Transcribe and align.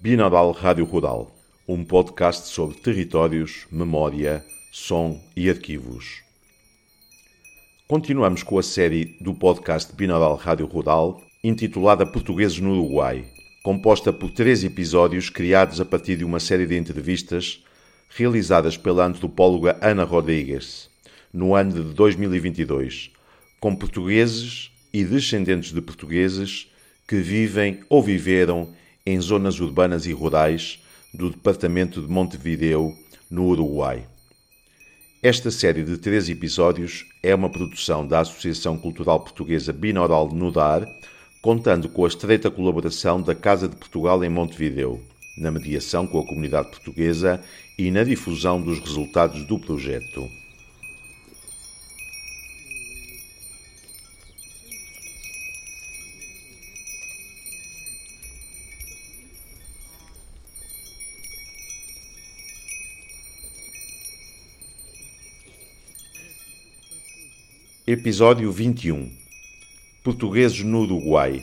Binaural 0.00 0.52
Rádio 0.52 0.84
Rural, 0.84 1.30
um 1.66 1.84
podcast 1.84 2.46
sobre 2.48 2.76
territórios, 2.76 3.66
memória, 3.70 4.44
som 4.72 5.20
e 5.36 5.50
arquivos. 5.50 6.22
Continuamos 7.88 8.44
com 8.44 8.58
a 8.58 8.62
série 8.62 9.16
do 9.20 9.34
podcast 9.34 9.92
Binaural 9.96 10.36
Rádio 10.36 10.66
Rural, 10.66 11.20
intitulada 11.42 12.06
Portugueses 12.06 12.60
no 12.60 12.72
Uruguai, 12.72 13.26
composta 13.64 14.12
por 14.12 14.30
três 14.30 14.62
episódios 14.62 15.30
criados 15.30 15.80
a 15.80 15.84
partir 15.84 16.16
de 16.16 16.24
uma 16.24 16.38
série 16.38 16.66
de 16.66 16.76
entrevistas 16.76 17.64
realizadas 18.08 18.76
pela 18.76 19.04
antropóloga 19.04 19.78
Ana 19.82 20.04
Rodrigues, 20.04 20.88
no 21.32 21.54
ano 21.54 21.72
de 21.72 21.92
2022, 21.92 23.10
com 23.58 23.74
portugueses 23.74 24.70
e 24.98 25.04
descendentes 25.04 25.72
de 25.72 25.80
portugueses 25.80 26.66
que 27.06 27.20
vivem 27.20 27.84
ou 27.88 28.02
viveram 28.02 28.74
em 29.06 29.20
zonas 29.20 29.60
urbanas 29.60 30.06
e 30.06 30.12
rurais 30.12 30.82
do 31.14 31.30
departamento 31.30 32.02
de 32.02 32.08
Montevideo, 32.08 32.92
no 33.30 33.44
Uruguai. 33.46 34.04
Esta 35.22 35.52
série 35.52 35.84
de 35.84 35.98
três 35.98 36.28
episódios 36.28 37.06
é 37.22 37.32
uma 37.32 37.48
produção 37.48 38.04
da 38.04 38.18
Associação 38.18 38.76
Cultural 38.76 39.20
Portuguesa 39.20 39.72
Binaural 39.72 40.32
Nudar, 40.32 40.84
contando 41.40 41.88
com 41.88 42.04
a 42.04 42.08
estreita 42.08 42.50
colaboração 42.50 43.22
da 43.22 43.36
Casa 43.36 43.68
de 43.68 43.76
Portugal 43.76 44.24
em 44.24 44.28
Montevideo, 44.28 45.00
na 45.36 45.52
mediação 45.52 46.08
com 46.08 46.18
a 46.18 46.26
comunidade 46.26 46.70
portuguesa 46.70 47.40
e 47.78 47.92
na 47.92 48.02
difusão 48.02 48.60
dos 48.60 48.80
resultados 48.80 49.46
do 49.46 49.60
projeto. 49.60 50.28
Episódio 67.90 68.52
21 68.52 69.10
Portugueses 70.04 70.62
no 70.62 70.82
Uruguai 70.82 71.42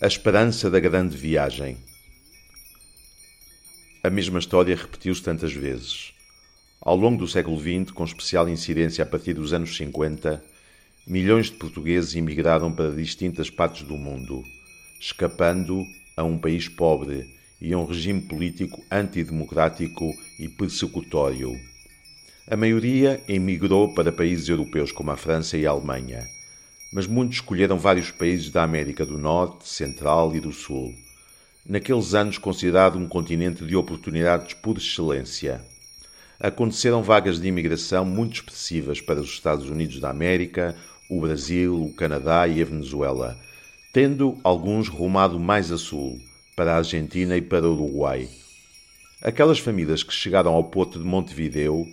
A 0.00 0.06
esperança 0.06 0.70
da 0.70 0.80
grande 0.80 1.14
viagem. 1.14 1.76
A 4.02 4.08
mesma 4.08 4.38
história 4.38 4.74
repetiu-se 4.74 5.22
tantas 5.22 5.52
vezes. 5.52 6.14
Ao 6.80 6.96
longo 6.96 7.18
do 7.18 7.28
século 7.28 7.60
XX, 7.60 7.90
com 7.90 8.04
especial 8.04 8.48
incidência 8.48 9.04
a 9.04 9.06
partir 9.06 9.34
dos 9.34 9.52
anos 9.52 9.76
50, 9.76 10.42
milhões 11.06 11.50
de 11.50 11.58
portugueses 11.58 12.16
emigraram 12.16 12.72
para 12.72 12.94
distintas 12.94 13.50
partes 13.50 13.82
do 13.82 13.98
mundo, 13.98 14.42
escapando 14.98 15.84
a 16.16 16.24
um 16.24 16.38
país 16.38 16.70
pobre 16.70 17.36
e 17.60 17.74
a 17.74 17.78
um 17.78 17.84
regime 17.84 18.22
político 18.22 18.82
antidemocrático 18.90 20.10
e 20.40 20.48
persecutório. 20.48 21.75
A 22.48 22.56
maioria 22.56 23.20
emigrou 23.26 23.92
para 23.92 24.12
países 24.12 24.48
europeus 24.48 24.92
como 24.92 25.10
a 25.10 25.16
França 25.16 25.56
e 25.56 25.66
a 25.66 25.70
Alemanha, 25.70 26.28
mas 26.92 27.04
muitos 27.04 27.38
escolheram 27.38 27.76
vários 27.76 28.12
países 28.12 28.50
da 28.50 28.62
América 28.62 29.04
do 29.04 29.18
Norte, 29.18 29.68
Central 29.68 30.32
e 30.32 30.38
do 30.38 30.52
Sul, 30.52 30.94
naqueles 31.68 32.14
anos 32.14 32.38
considerado 32.38 32.96
um 33.00 33.08
continente 33.08 33.66
de 33.66 33.74
oportunidades 33.74 34.54
por 34.54 34.76
excelência. 34.76 35.60
Aconteceram 36.38 37.02
vagas 37.02 37.40
de 37.40 37.48
imigração 37.48 38.04
muito 38.04 38.34
expressivas 38.36 39.00
para 39.00 39.20
os 39.20 39.30
Estados 39.30 39.68
Unidos 39.68 39.98
da 39.98 40.10
América, 40.10 40.76
o 41.10 41.20
Brasil, 41.20 41.82
o 41.82 41.92
Canadá 41.94 42.46
e 42.46 42.62
a 42.62 42.64
Venezuela, 42.64 43.36
tendo 43.92 44.38
alguns 44.44 44.86
rumado 44.86 45.40
mais 45.40 45.72
a 45.72 45.78
sul, 45.78 46.20
para 46.54 46.74
a 46.74 46.76
Argentina 46.76 47.36
e 47.36 47.42
para 47.42 47.66
o 47.68 47.72
Uruguai. 47.72 48.28
Aquelas 49.20 49.58
famílias 49.58 50.04
que 50.04 50.14
chegaram 50.14 50.54
ao 50.54 50.62
porto 50.62 50.96
de 51.00 51.04
Montevideo 51.04 51.84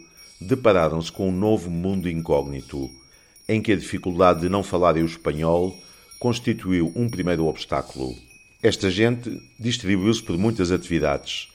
depararam-se 0.43 1.11
com 1.11 1.29
um 1.29 1.31
novo 1.31 1.69
mundo 1.69 2.09
incógnito, 2.09 2.89
em 3.47 3.61
que 3.61 3.71
a 3.71 3.75
dificuldade 3.75 4.41
de 4.41 4.49
não 4.49 4.63
falarem 4.63 5.03
o 5.03 5.07
espanhol 5.07 5.75
constituiu 6.19 6.91
um 6.95 7.09
primeiro 7.09 7.45
obstáculo. 7.45 8.13
Esta 8.61 8.89
gente 8.89 9.41
distribuiu-se 9.59 10.23
por 10.23 10.37
muitas 10.37 10.71
atividades, 10.71 11.49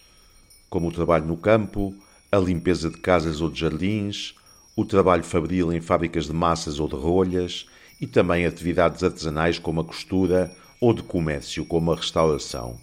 como 0.69 0.89
o 0.89 0.93
trabalho 0.93 1.27
no 1.27 1.37
campo, 1.37 1.95
a 2.31 2.37
limpeza 2.37 2.91
de 2.91 2.99
casas 2.99 3.41
ou 3.41 3.49
de 3.51 3.61
jardins, 3.61 4.35
o 4.77 4.85
trabalho 4.85 5.25
fabril 5.25 5.73
em 5.73 5.81
fábricas 5.81 6.27
de 6.27 6.33
massas 6.33 6.79
ou 6.79 6.87
de 6.87 6.95
rolhas 6.95 7.67
e 8.01 8.07
também 8.07 8.45
atividades 8.45 9.03
artesanais 9.03 9.59
como 9.59 9.81
a 9.81 9.85
costura 9.85 10.55
ou 10.81 10.93
de 10.93 11.03
comércio 11.03 11.65
como 11.65 11.91
a 11.91 11.97
restauração. 11.97 12.79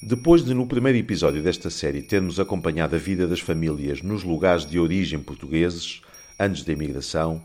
Depois 0.00 0.44
de, 0.44 0.54
no 0.54 0.64
primeiro 0.64 0.96
episódio 0.96 1.42
desta 1.42 1.70
série, 1.70 2.02
termos 2.02 2.38
acompanhado 2.38 2.94
a 2.94 2.98
vida 2.98 3.26
das 3.26 3.40
famílias 3.40 4.00
nos 4.00 4.22
lugares 4.22 4.64
de 4.64 4.78
origem 4.78 5.18
portugueses, 5.18 6.02
antes 6.38 6.62
da 6.62 6.72
imigração, 6.72 7.42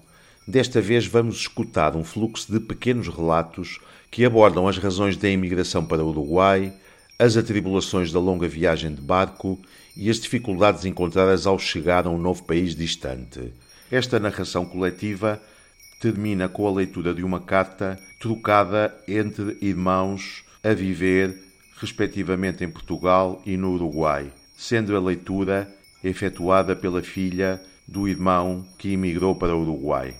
desta 0.47 0.79
vez 0.79 1.07
vamos 1.07 1.37
escutar 1.37 1.95
um 1.95 2.03
fluxo 2.03 2.53
de 2.53 2.59
pequenos 2.59 3.07
relatos 3.07 3.79
que 4.11 4.23
abordam 4.23 4.67
as 4.67 4.77
razões 4.77 5.17
da 5.17 5.27
imigração 5.27 5.83
para 5.83 6.03
o 6.03 6.09
Uruguai, 6.09 6.71
as 7.17 7.35
atribulações 7.35 8.11
da 8.11 8.19
longa 8.19 8.47
viagem 8.47 8.93
de 8.93 9.01
barco 9.01 9.59
e 9.97 10.07
as 10.07 10.19
dificuldades 10.19 10.85
encontradas 10.85 11.47
ao 11.47 11.57
chegar 11.57 12.05
a 12.05 12.11
um 12.11 12.19
novo 12.19 12.43
país 12.43 12.75
distante. 12.75 13.51
Esta 13.91 14.19
narração 14.19 14.63
coletiva 14.63 15.41
termina 15.99 16.47
com 16.47 16.67
a 16.67 16.71
leitura 16.71 17.15
de 17.15 17.23
uma 17.23 17.39
carta 17.39 17.97
trocada 18.19 18.93
entre 19.07 19.57
irmãos 19.59 20.43
a 20.63 20.71
viver 20.71 21.52
respectivamente 21.83 22.63
em 22.63 22.69
Portugal 22.69 23.41
e 23.45 23.57
no 23.57 23.73
Uruguai, 23.73 24.31
sendo 24.57 24.95
a 24.95 24.99
leitura 25.01 25.69
efetuada 26.01 26.73
pela 26.73 27.03
filha 27.03 27.61
do 27.85 28.07
irmão 28.07 28.65
que 28.77 28.93
emigrou 28.93 29.35
para 29.35 29.53
o 29.53 29.61
Uruguai. 29.61 30.15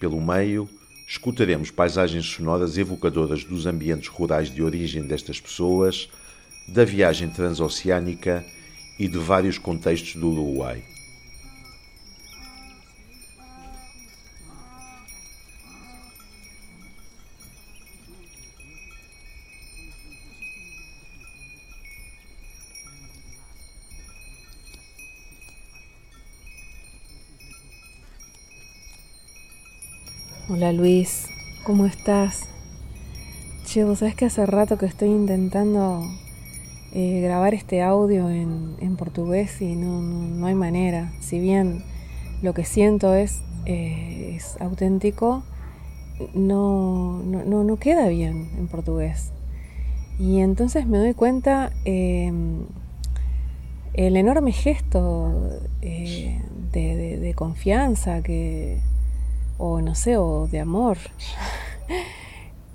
Pelo 0.00 0.20
meio, 0.22 0.66
escutaremos 1.06 1.70
paisagens 1.70 2.24
sonoras 2.24 2.78
evocadoras 2.78 3.44
dos 3.44 3.66
ambientes 3.66 4.08
rurais 4.08 4.50
de 4.50 4.62
origem 4.62 5.02
destas 5.06 5.38
pessoas, 5.38 6.08
da 6.66 6.82
viagem 6.82 7.28
transoceânica 7.28 8.42
e 8.98 9.06
de 9.06 9.18
vários 9.18 9.58
contextos 9.58 10.14
do 10.14 10.30
Uruguai. 10.30 10.82
Hola 30.62 30.70
Luis, 30.70 31.26
¿cómo 31.64 31.86
estás? 31.86 32.44
Che, 33.66 33.82
vos 33.82 33.98
sabés 33.98 34.14
que 34.14 34.26
hace 34.26 34.46
rato 34.46 34.78
que 34.78 34.86
estoy 34.86 35.08
intentando 35.08 36.04
eh, 36.92 37.20
grabar 37.20 37.52
este 37.52 37.82
audio 37.82 38.30
en, 38.30 38.96
portugués 38.96 39.60
y 39.60 39.74
no, 39.74 40.00
no, 40.00 40.46
hay 40.46 40.54
manera. 40.54 41.10
Si 41.18 41.40
bien 41.40 41.82
lo 42.42 42.54
que 42.54 42.64
siento 42.64 43.12
es, 43.12 43.42
eh, 43.66 44.34
es 44.36 44.56
auténtico, 44.60 45.42
no, 46.32 47.20
no, 47.24 47.64
no, 47.64 47.76
queda 47.76 48.06
bien 48.06 48.48
en 48.56 48.68
portugués. 48.68 49.32
Y 50.20 50.38
entonces 50.38 50.86
me 50.86 50.98
doy 50.98 51.14
cuenta 51.14 51.72
eh, 51.84 52.32
el 53.94 54.16
enorme 54.16 54.52
gesto 54.52 55.58
eh, 55.80 56.40
de 56.70 57.34
confianza 57.34 58.22
que 58.22 58.78
o 59.64 59.80
no 59.80 59.94
sé, 59.94 60.16
o 60.16 60.48
de 60.48 60.58
amor 60.58 60.98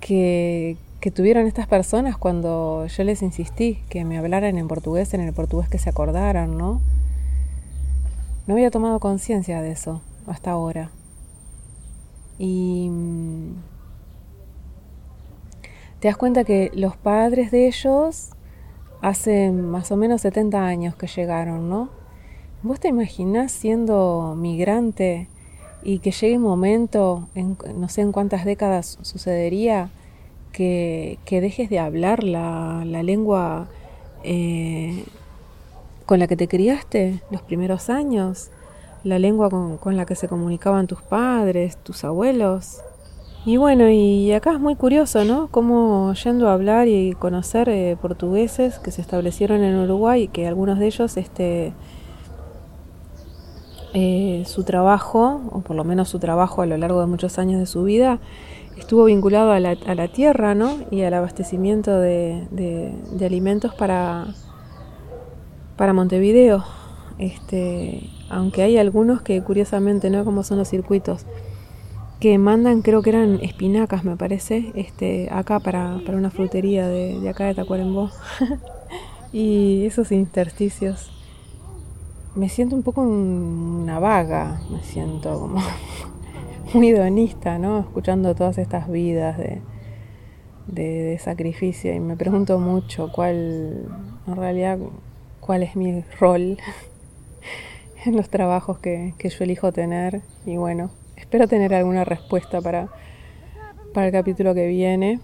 que, 0.00 0.78
que 1.00 1.10
tuvieron 1.10 1.46
estas 1.46 1.66
personas 1.66 2.16
cuando 2.16 2.86
yo 2.86 3.04
les 3.04 3.20
insistí 3.20 3.82
que 3.90 4.06
me 4.06 4.16
hablaran 4.16 4.56
en 4.56 4.68
portugués, 4.68 5.12
en 5.12 5.20
el 5.20 5.34
portugués 5.34 5.68
que 5.68 5.76
se 5.76 5.90
acordaran, 5.90 6.56
¿no? 6.56 6.80
No 8.46 8.54
había 8.54 8.70
tomado 8.70 9.00
conciencia 9.00 9.60
de 9.60 9.72
eso 9.72 10.00
hasta 10.26 10.52
ahora. 10.52 10.90
Y 12.38 12.88
mm, 12.88 13.52
te 16.00 16.08
das 16.08 16.16
cuenta 16.16 16.44
que 16.44 16.70
los 16.74 16.96
padres 16.96 17.50
de 17.50 17.66
ellos 17.66 18.30
hace 19.02 19.50
más 19.50 19.92
o 19.92 19.96
menos 19.98 20.22
70 20.22 20.64
años 20.64 20.96
que 20.96 21.06
llegaron, 21.06 21.68
¿no? 21.68 21.90
¿Vos 22.62 22.80
te 22.80 22.88
imaginás 22.88 23.52
siendo 23.52 24.34
migrante 24.38 25.28
y 25.88 26.00
que 26.00 26.10
llegue 26.10 26.36
un 26.36 26.42
momento, 26.42 27.28
en, 27.34 27.56
no 27.76 27.88
sé 27.88 28.02
en 28.02 28.12
cuántas 28.12 28.44
décadas 28.44 28.98
sucedería, 29.00 29.88
que, 30.52 31.18
que 31.24 31.40
dejes 31.40 31.70
de 31.70 31.78
hablar 31.78 32.24
la, 32.24 32.82
la 32.84 33.02
lengua 33.02 33.68
eh, 34.22 35.04
con 36.04 36.18
la 36.18 36.26
que 36.26 36.36
te 36.36 36.46
criaste 36.46 37.22
los 37.30 37.40
primeros 37.40 37.88
años, 37.88 38.50
la 39.02 39.18
lengua 39.18 39.48
con, 39.48 39.78
con, 39.78 39.96
la 39.96 40.04
que 40.04 40.14
se 40.14 40.28
comunicaban 40.28 40.86
tus 40.88 41.00
padres, 41.00 41.78
tus 41.78 42.04
abuelos. 42.04 42.82
Y 43.46 43.56
bueno, 43.56 43.88
y 43.88 44.30
acá 44.32 44.52
es 44.52 44.60
muy 44.60 44.76
curioso, 44.76 45.24
¿no? 45.24 45.48
Cómo 45.50 46.12
yendo 46.12 46.50
a 46.50 46.52
hablar 46.52 46.86
y 46.86 47.14
conocer 47.14 47.70
eh, 47.70 47.96
portugueses 47.98 48.78
que 48.78 48.90
se 48.90 49.00
establecieron 49.00 49.64
en 49.64 49.78
Uruguay 49.78 50.28
que 50.28 50.48
algunos 50.48 50.78
de 50.80 50.86
ellos, 50.86 51.16
este, 51.16 51.72
eh, 53.94 54.44
su 54.46 54.64
trabajo, 54.64 55.40
o 55.50 55.60
por 55.60 55.76
lo 55.76 55.84
menos 55.84 56.08
su 56.08 56.18
trabajo 56.18 56.62
a 56.62 56.66
lo 56.66 56.76
largo 56.76 57.00
de 57.00 57.06
muchos 57.06 57.38
años 57.38 57.58
de 57.58 57.66
su 57.66 57.84
vida, 57.84 58.18
estuvo 58.76 59.04
vinculado 59.04 59.52
a 59.52 59.60
la, 59.60 60.08
tierra, 60.08 60.54
¿no? 60.54 60.76
Y 60.90 61.02
al 61.02 61.14
abastecimiento 61.14 61.98
de, 61.98 62.46
de, 62.50 63.26
alimentos 63.26 63.74
para, 63.74 64.26
para 65.76 65.92
Montevideo. 65.92 66.64
Este, 67.18 68.08
aunque 68.30 68.62
hay 68.62 68.78
algunos 68.78 69.22
que 69.22 69.42
curiosamente, 69.42 70.10
¿no? 70.10 70.24
Como 70.24 70.42
son 70.44 70.58
los 70.58 70.68
circuitos 70.68 71.26
que 72.20 72.36
mandan, 72.38 72.82
creo 72.82 73.02
que 73.02 73.10
eran 73.10 73.38
espinacas, 73.42 74.04
me 74.04 74.16
parece, 74.16 74.72
este, 74.74 75.28
acá 75.30 75.60
para, 75.60 76.00
para 76.04 76.18
una 76.18 76.30
frutería 76.30 76.88
de, 76.88 77.20
de 77.20 77.28
acá 77.28 77.46
de 77.46 77.54
Tacuarembó. 77.54 78.10
y 79.32 79.84
esos 79.86 80.12
intersticios. 80.12 81.10
Me 82.38 82.48
siento 82.48 82.76
un 82.76 82.82
poco 82.82 83.02
una 83.02 83.98
vaga, 83.98 84.60
me 84.70 84.82
siento 84.82 85.40
como 85.40 85.60
muy 86.74 86.88
hedonista, 86.88 87.58
¿no? 87.58 87.80
Escuchando 87.80 88.34
todas 88.34 88.58
estas 88.58 88.88
vidas 88.90 89.36
de, 89.36 89.60
de, 90.68 91.18
sacrificio 91.18 91.92
y 91.92 92.00
me 92.00 92.16
pregunto 92.16 92.58
mucho 92.58 93.10
cuál, 93.12 93.88
en 94.26 94.36
realidad, 94.36 94.78
cuál 95.40 95.62
es 95.62 95.76
mi 95.76 96.02
rol 96.18 96.58
en 98.04 98.16
los 98.16 98.28
trabajos 98.28 98.78
que, 98.78 99.14
que 99.18 99.28
yo 99.28 99.44
elijo 99.44 99.72
tener 99.72 100.22
y 100.46 100.56
bueno, 100.56 100.90
Espero 101.18 101.48
tener 101.48 101.74
alguna 101.74 102.04
respuesta 102.04 102.60
para, 102.60 102.88
para 103.92 104.06
el 104.06 104.12
capítulo 104.12 104.54
que 104.54 104.66
viene. 104.66 105.20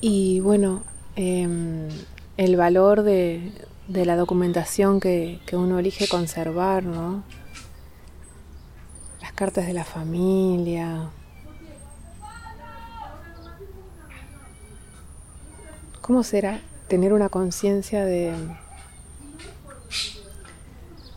Y 0.00 0.40
bueno, 0.40 0.82
em, 1.16 1.88
el 2.36 2.56
valor 2.56 3.02
de, 3.02 3.52
de 3.88 4.04
la 4.04 4.16
documentación 4.16 5.00
que, 5.00 5.40
que, 5.46 5.56
uno 5.56 5.78
elige 5.78 6.08
conservar, 6.08 6.84
¿no? 6.84 7.24
Las 9.20 9.32
cartas 9.32 9.66
de 9.66 9.72
la 9.72 9.84
familia. 9.84 11.10
¿Cómo 16.02 16.22
será 16.22 16.60
tener 16.86 17.12
una 17.12 17.28
conciencia 17.28 18.04
de, 18.04 18.32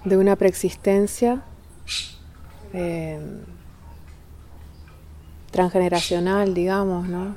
de 0.06 0.18
una 0.18 0.36
preexistencia? 0.36 1.44
Eh, 2.74 3.20
transgeneracional, 5.52 6.54
digamos, 6.54 7.08
¿no? 7.10 7.36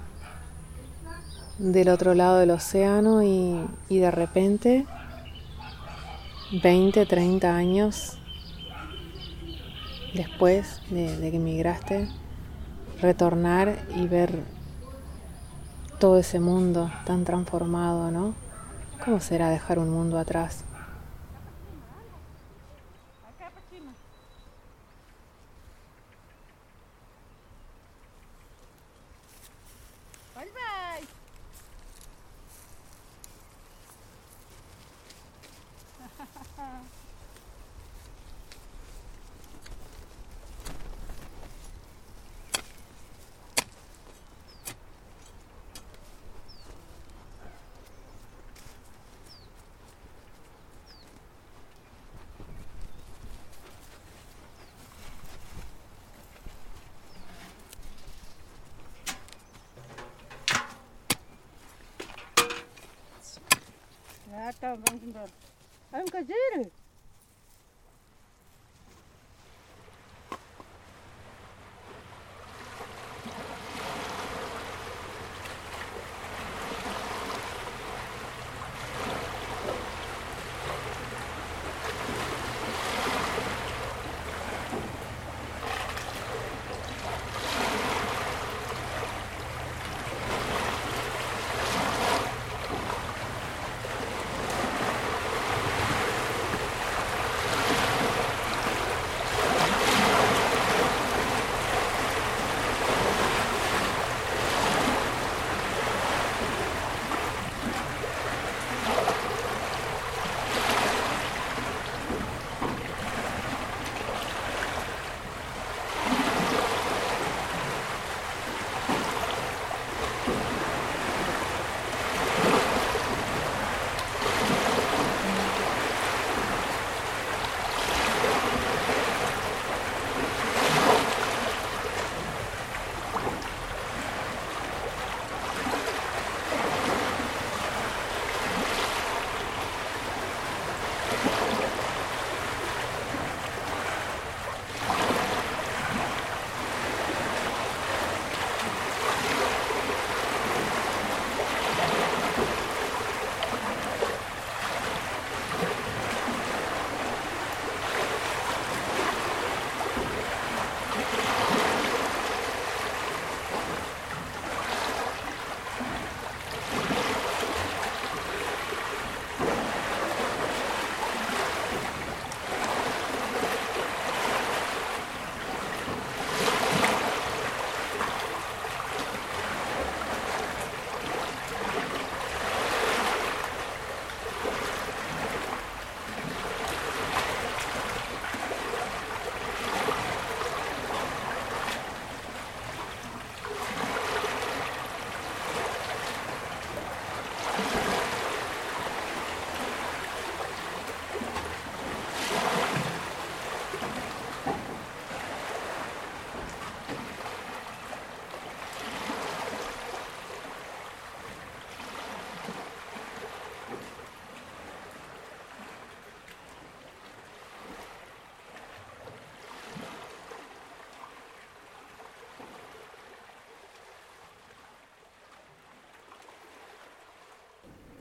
Del 1.59 1.89
otro 1.89 2.15
lado 2.15 2.39
del 2.39 2.53
océano 2.53 3.23
y, 3.23 3.61
y 3.89 3.99
de 3.99 4.11
repente, 4.11 4.87
20, 6.63 7.05
30 7.05 7.57
años 7.57 8.17
después 10.15 10.81
de, 10.89 11.19
que 11.31 11.37
emigraste, 11.37 12.09
retornar 13.01 13.77
y 13.97 14.07
ver 14.07 14.39
todo 15.99 16.19
ese 16.19 16.39
mundo 16.39 16.93
tan 17.07 17.25
transformado, 17.25 18.13
¿no? 18.13 18.35
¿Cómo 19.05 19.19
será 19.19 19.51
dejar 19.51 19.81
un 19.81 19.91
mundo 19.91 20.17
atrás? 20.17 20.65
even 65.05 65.34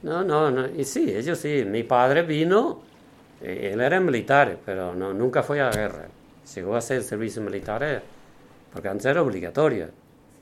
No, 0.04 0.24
no, 0.24 0.52
no, 0.52 0.68
y 0.68 0.84
sí, 0.84 1.16
ellos 1.16 1.40
sí. 1.40 1.64
Mi 1.66 1.84
padre 1.84 2.24
vino, 2.24 2.82
eh, 3.42 3.72
él 3.74 3.82
era 3.82 4.00
militar, 4.00 4.58
pero 4.66 4.94
no, 4.94 5.14
nunca 5.14 5.44
fue 5.44 5.62
a 5.62 5.70
la 5.70 5.72
guerra. 5.72 6.08
Llegó 6.54 6.76
a 6.76 6.80
hacer 6.80 7.04
servicio 7.04 7.42
militar 7.42 8.04
porque 8.72 8.90
antes 8.90 9.06
era 9.06 9.22
obligatorio 9.22 9.88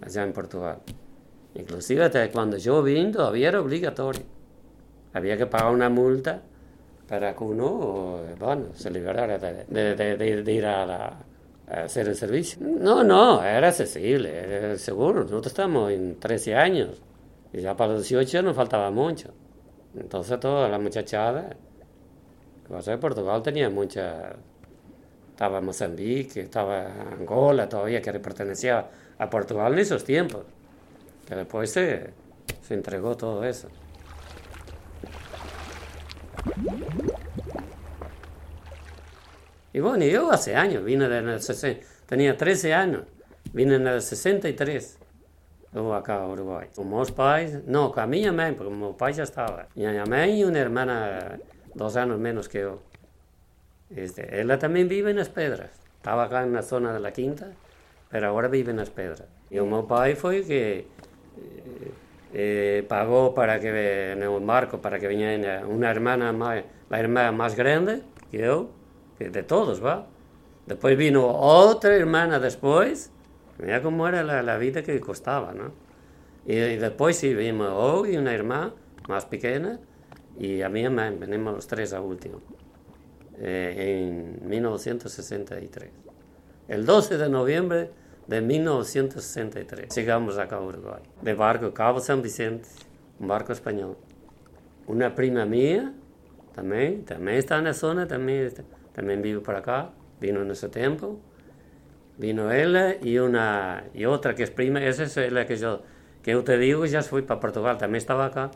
allá 0.02 0.24
en 0.24 0.34
Portugal. 0.34 0.80
Inclusive 1.54 2.06
hasta 2.06 2.30
cuando 2.32 2.58
yo 2.58 2.82
vine 2.82 3.12
todavía 3.12 3.50
era 3.50 3.62
obligatorio. 3.62 4.24
Había 5.14 5.38
que 5.38 5.46
pagar 5.46 5.74
una 5.74 5.90
multa 5.90 6.42
para 7.08 7.36
que 7.36 7.44
uno, 7.44 8.22
bueno, 8.40 8.68
se 8.74 8.90
liberara 8.90 9.38
de, 9.38 10.44
ir 10.48 10.66
a, 10.66 11.18
hacer 11.68 12.08
el 12.08 12.16
servicio. 12.16 12.58
No, 12.62 13.04
no, 13.04 13.44
era 13.44 13.68
accesible, 13.68 14.34
era 14.34 14.78
seguro. 14.78 15.22
Nosotros 15.24 15.48
estamos 15.48 15.92
en 15.92 16.20
13 16.20 16.56
años 16.56 17.02
y 17.54 17.62
ya 17.62 17.76
para 17.76 17.94
los 17.94 18.08
18 18.08 18.42
nos 18.42 18.56
faltaba 18.56 18.90
mucho. 18.92 19.30
Entonces 19.96 20.40
toda 20.40 20.70
la 20.70 20.80
muchachada, 20.80 21.56
que 22.68 22.98
Portugal 22.98 23.42
tenía 23.44 23.70
mucha... 23.70 24.36
Estaba 25.32 25.60
Mozambique, 25.60 26.42
estaba 26.42 26.86
Angola 27.14 27.68
todavía, 27.68 28.02
que 28.02 28.14
pertenecía 28.20 28.88
a 29.18 29.30
Portugal 29.30 29.74
en 29.74 29.80
esos 29.80 30.04
tiempos. 30.04 30.44
Que 31.28 31.36
después 31.36 31.72
se, 31.72 32.12
se 32.62 32.74
entregó 32.76 33.18
todo 33.18 33.44
eso. 33.44 33.68
Y 39.74 39.80
bueno, 39.80 40.06
yo 40.06 40.32
hace 40.32 40.56
años, 40.56 40.84
vine 40.84 41.06
en 41.06 41.30
el 41.30 41.42
60, 41.42 41.86
tenía 42.06 42.36
13 42.36 42.74
años, 42.74 43.04
vine 43.54 43.76
en 43.76 43.88
el 43.88 44.02
63, 44.02 45.00
ou 45.74 45.94
acá 45.94 46.16
ao 46.16 46.32
Uruguai. 46.32 46.68
Os 46.76 46.86
meus 46.86 47.12
pais, 47.12 47.64
non, 47.68 47.92
a 47.96 48.06
miña 48.08 48.36
mãe, 48.36 48.54
porque 48.54 48.72
o 48.72 48.76
meu 48.76 48.94
pai 48.94 49.14
xa 49.16 49.24
estaba. 49.24 49.72
Miña 49.76 50.04
mãe 50.04 50.40
e 50.40 50.44
unha 50.44 50.60
hermana 50.60 51.40
dos 51.72 51.96
anos 51.96 52.20
menos 52.20 52.52
que 52.52 52.60
eu. 52.60 52.84
Este, 53.92 54.28
ela 54.28 54.60
tamén 54.60 54.88
vive 54.88 55.16
nas 55.16 55.32
pedras. 55.32 55.72
Estaba 56.00 56.28
acá 56.28 56.44
na 56.44 56.64
zona 56.64 56.96
da 57.00 57.12
Quinta, 57.12 57.56
pero 58.12 58.28
agora 58.28 58.52
vive 58.52 58.76
nas 58.76 58.92
pedras. 58.92 59.28
E 59.48 59.60
o 59.60 59.68
meu 59.68 59.88
pai 59.88 60.16
foi 60.16 60.44
que 60.44 60.88
eh, 61.40 61.92
eh 62.36 62.80
pagou 62.88 63.32
para 63.32 63.60
que 63.60 64.16
no 64.20 64.40
barco 64.44 64.80
para 64.84 65.00
que 65.00 65.08
viña 65.08 65.64
unha 65.68 65.88
hermana 65.88 66.32
máis, 66.36 66.68
a 66.92 66.98
irmã 67.00 67.32
máis 67.32 67.56
grande 67.56 68.04
que 68.28 68.40
eu, 68.40 68.72
que 69.16 69.32
de 69.32 69.44
todos, 69.44 69.80
va. 69.80 70.08
Depois 70.68 70.96
vino 70.96 71.28
outra 71.28 71.96
irmã 71.96 72.28
despois, 72.40 73.12
mira 73.62 73.82
cómo 73.82 74.08
era 74.08 74.24
la, 74.24 74.58
vida 74.58 74.84
que 74.84 75.00
costaba, 75.00 75.54
¿no? 75.54 75.72
Y, 76.46 76.56
después 76.56 77.18
sí 77.18 77.34
vimos 77.34 77.70
hoy 77.72 78.18
una 78.18 78.34
hermana 78.34 78.74
más 79.08 79.26
pequeña 79.26 79.80
y 80.40 80.62
a 80.62 80.70
mí 80.70 80.88
me 80.90 81.12
venimos 81.12 81.54
los 81.54 81.68
tres 81.68 81.94
a 81.94 82.02
último, 82.02 82.42
eh, 83.38 84.08
en 84.10 84.50
1963. 84.50 85.92
El 86.68 86.86
12 86.86 87.18
de 87.18 87.30
noviembre 87.30 87.92
de 88.28 88.42
1963 88.42 89.94
llegamos 89.96 90.38
acá 90.38 90.58
a 90.58 90.62
Uruguay, 90.62 91.02
de 91.22 91.34
barco 91.34 91.74
Cabo 91.74 92.00
San 92.00 92.22
Vicente, 92.22 92.68
un 93.20 93.28
barco 93.28 93.54
español. 93.54 93.98
Una 94.88 95.14
prima 95.14 95.46
mía 95.46 95.94
también, 96.56 97.06
también 97.06 97.38
está 97.38 97.58
en 97.58 97.66
la 97.66 97.74
zona, 97.74 98.08
también 98.08 98.52
también 98.94 99.22
vive 99.22 99.40
por 99.42 99.56
acá, 99.56 99.92
vino 100.20 100.42
en 100.42 100.52
ese 100.52 100.70
tiempo. 100.70 101.20
Vino 102.22 102.52
ella 102.52 102.98
y, 103.02 103.18
una, 103.18 103.86
y 103.96 104.06
otra 104.06 104.36
que 104.36 104.44
es 104.44 104.52
prima, 104.52 104.80
esa 104.84 105.04
es 105.04 105.32
la 105.34 105.48
que 105.48 105.58
yo, 105.58 105.82
que 106.22 106.32
yo 106.32 106.44
te 106.44 106.60
digo, 106.60 106.86
ya 106.86 107.02
fui 107.02 107.24
para 107.24 107.40
Portugal, 107.40 107.80
también 107.80 107.98
estaba 107.98 108.26
acá. 108.28 108.52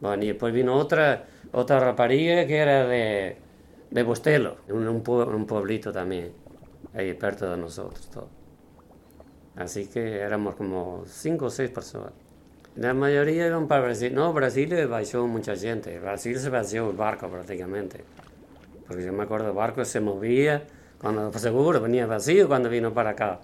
Bueno, 0.00 0.24
y 0.24 0.28
después 0.28 0.54
vino 0.54 0.74
otra, 0.74 1.26
otra 1.52 1.78
rapariga 1.78 2.46
que 2.46 2.56
era 2.56 2.86
de, 2.86 3.36
de 3.90 4.02
Bostelo, 4.02 4.56
un, 4.70 4.88
un, 4.88 5.46
pueblito 5.46 5.92
también, 5.92 6.32
ahí 6.94 7.12
perto 7.12 7.50
de 7.50 7.58
nosotros. 7.58 8.08
Todo. 8.10 8.28
Así 9.56 9.88
que 9.88 10.20
éramos 10.20 10.54
como 10.54 11.04
cinco 11.06 11.46
o 11.46 11.50
seis 11.50 11.70
personas. 11.70 12.12
La 12.76 12.94
mayoría 12.94 13.46
iban 13.46 13.68
para 13.68 13.82
Brasil. 13.82 14.14
No, 14.14 14.32
Brasil 14.32 14.74
bajó 14.88 15.26
mucha 15.26 15.54
gente. 15.56 15.98
Brasil 15.98 16.38
se 16.38 16.48
vació 16.48 16.88
el 16.88 16.96
barco 16.96 17.28
prácticamente 17.28 18.02
porque 18.90 19.04
yo 19.04 19.12
me 19.12 19.22
acuerdo, 19.22 19.50
el 19.50 19.54
barco 19.54 19.84
se 19.84 20.00
movía, 20.00 20.64
cuando 21.00 21.32
seguro 21.32 21.80
venía 21.80 22.06
vacío 22.06 22.48
cuando 22.48 22.68
vino 22.68 22.92
para 22.92 23.10
acá. 23.10 23.40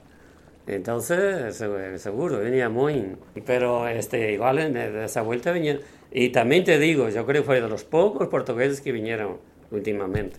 Entonces, 0.67 1.57
seguro, 1.97 2.39
venía 2.39 2.69
muy... 2.69 3.17
Pero 3.45 3.87
este, 3.89 4.33
igual 4.33 4.59
en 4.59 4.77
esa 4.77 5.23
vuelta 5.23 5.53
venía... 5.53 5.79
Y 6.11 6.31
también 6.31 6.65
te 6.65 6.79
digo, 6.79 7.09
yo 7.09 7.25
creo 7.25 7.43
que 7.43 7.47
fue 7.47 7.61
de 7.61 7.69
los 7.69 7.85
pocos 7.85 8.29
portugueses 8.29 8.81
que 8.81 8.93
vinieron 8.93 9.39
últimamente. 9.71 10.39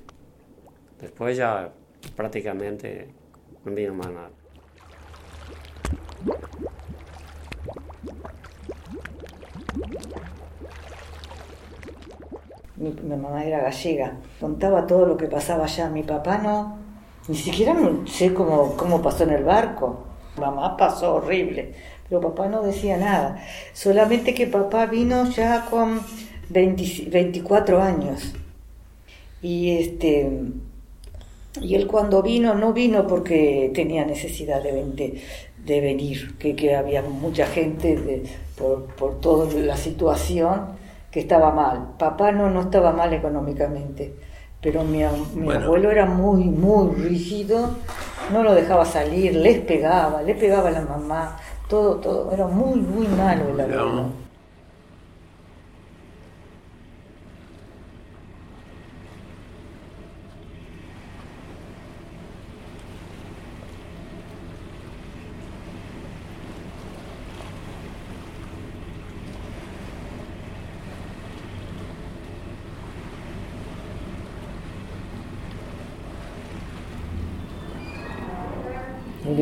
Después 0.99 1.37
ya 1.37 1.71
prácticamente 2.15 3.07
no 3.63 3.73
vino 3.73 3.93
más 3.93 4.11
nada. 4.11 4.29
mi, 12.77 12.91
mamá 13.15 13.43
era 13.43 13.59
gallega, 13.59 14.17
contaba 14.39 14.85
todo 14.85 15.05
lo 15.05 15.17
que 15.17 15.27
pasaba 15.27 15.65
allá. 15.65 15.89
Mi 15.89 16.03
papá 16.03 16.37
no, 16.37 16.77
ni 17.27 17.35
siquiera 17.35 17.75
sé 18.05 18.33
cómo, 18.33 18.75
cómo 18.77 19.01
pasó 19.01 19.23
en 19.23 19.31
el 19.31 19.43
barco. 19.43 20.05
Mamá 20.37 20.77
pasó 20.77 21.15
horrible, 21.15 21.73
pero 22.07 22.21
papá 22.21 22.47
no 22.47 22.61
decía 22.61 22.97
nada. 22.97 23.43
Solamente 23.73 24.33
que 24.33 24.47
papá 24.47 24.85
vino 24.85 25.29
ya 25.29 25.65
con 25.69 26.01
24 26.49 27.81
años. 27.81 28.33
Y 29.41 29.71
este 29.71 30.29
y 31.61 31.75
él 31.75 31.87
cuando 31.87 32.21
vino, 32.21 32.53
no 32.53 32.73
vino 32.73 33.07
porque 33.07 33.71
tenía 33.73 34.05
necesidad 34.05 34.61
de, 34.61 35.21
de, 35.65 35.81
venir, 35.81 36.37
que, 36.37 36.55
que, 36.55 36.75
había 36.75 37.01
mucha 37.01 37.47
gente 37.47 38.23
por, 38.57 38.85
por 38.95 39.19
toda 39.19 39.51
la 39.53 39.75
situación 39.75 40.67
que 41.11 41.19
estaba 41.19 41.51
mal. 41.51 41.95
Papá 41.97 42.31
no, 42.31 42.49
no 42.49 42.61
estaba 42.61 42.91
mal 42.91 43.13
económicamente, 43.13 44.13
pero 44.61 44.83
mi, 44.83 45.03
abuelo 45.03 45.91
era 45.91 46.05
muy, 46.05 46.45
muy 46.45 46.95
rígido, 46.95 47.69
no 48.31 48.43
lo 48.43 48.55
dejaba 48.55 48.85
salir, 48.85 49.35
les 49.35 49.59
pegaba, 49.59 50.21
le 50.21 50.35
pegaba 50.35 50.69
a 50.69 50.71
la 50.71 50.81
mamá, 50.81 51.37
todo, 51.69 51.95
todo, 51.95 52.31
era 52.31 52.47
muy, 52.47 52.79
muy 52.79 53.07
malo 53.07 53.49
el 53.49 53.61
abuelo. 53.61 54.05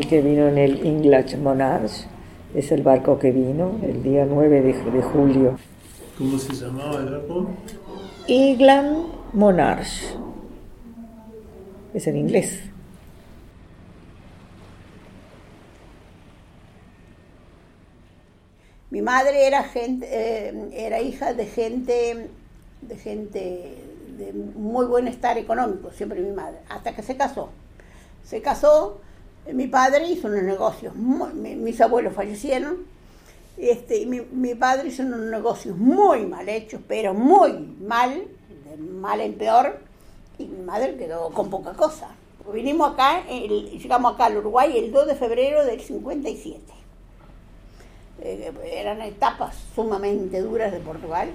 El 0.06 0.10
que 0.10 0.22
vino 0.22 0.48
en 0.48 0.58
el 0.58 0.86
English 0.86 1.38
Monarch, 1.38 1.92
es 2.54 2.72
el 2.72 2.84
barco 2.84 3.18
que 3.18 3.32
vino 3.32 3.80
el 3.82 4.04
día 4.04 4.26
9 4.26 4.62
de, 4.62 5.02
julio. 5.02 5.58
¿Cómo 6.18 6.38
se 6.38 6.54
llamaba 6.54 7.00
el 7.00 7.10
barco? 7.10 7.50
England 8.28 9.08
Monarch. 9.34 9.88
Es 11.94 12.08
en 12.08 12.18
inglés. 12.18 12.60
Mi 18.92 19.02
madre 19.02 19.48
era 19.48 19.64
gente, 19.64 20.08
eh, 20.10 20.70
era 20.74 21.02
hija 21.02 21.34
de 21.34 21.46
gente, 21.46 22.30
de 22.82 22.96
gente 22.96 23.78
de 24.18 24.32
muy 24.34 24.86
buen 24.86 25.08
estar 25.08 25.38
económico, 25.38 25.92
siempre 25.92 26.22
mi 26.22 26.32
madre, 26.32 26.60
hasta 26.70 26.96
que 26.96 27.02
se 27.02 27.18
casó. 27.18 27.50
Se 28.24 28.42
casó 28.42 29.02
mi 29.54 29.68
padre 29.68 30.08
hizo 30.08 30.28
unos 30.28 30.44
negocios, 30.44 30.96
mis 30.96 31.80
abuelos 31.82 32.14
fallecieron, 32.14 32.86
este, 33.58 34.06
mi, 34.06 34.56
padre 34.56 34.90
hizo 34.90 35.04
unos 35.04 35.20
negocios 35.20 35.78
muy 35.78 36.26
mal 36.26 36.50
hechos, 36.50 36.82
pero 36.88 37.14
muy 37.14 37.54
mal, 37.54 38.28
de 38.66 38.78
mal 38.78 39.22
en 39.22 39.36
peor, 39.36 39.80
y 40.38 40.46
mi 40.46 40.64
madre 40.64 40.96
quedó 40.98 41.30
con 41.30 41.50
poca 41.50 41.74
cosa. 41.74 42.10
Vinimos 42.52 42.94
acá, 42.94 43.24
llegamos 43.28 44.14
acá 44.14 44.26
al 44.26 44.38
Uruguay 44.38 44.78
el 44.78 44.92
2 44.92 45.08
de 45.08 45.16
febrero 45.16 45.66
del 45.66 45.82
57. 45.82 46.62
Eh, 48.22 48.52
eran 48.72 49.02
etapas 49.02 49.56
sumamente 49.74 50.42
duras 50.42 50.72
de 50.72 50.80
Portugal 50.80 51.30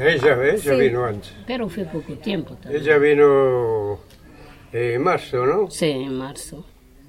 Ella, 0.00 0.52
ella 0.52 0.74
vino 0.74 1.04
antes. 1.04 1.32
Pero 1.46 1.68
fue 1.68 1.84
poco 1.84 2.14
tiempo 2.14 2.54
también. 2.54 2.82
Ella 2.82 2.98
vino 2.98 4.00
En 4.72 5.02
marzo, 5.02 5.44
¿no? 5.44 5.70
Sí, 5.70 5.90
en 5.90 6.14
marzo. 6.14 6.64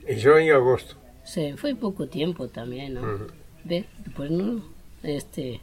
Y 0.07 0.15
yo 0.15 0.37
en 0.37 0.51
agosto. 0.51 0.95
Sí, 1.23 1.53
fue 1.55 1.75
poco 1.75 2.07
tiempo 2.07 2.47
también, 2.47 2.95
¿no? 2.95 3.01
Ujú. 3.01 3.27
Ve, 3.63 3.85
Después 4.03 4.31
no, 4.31 4.61
este, 5.03 5.61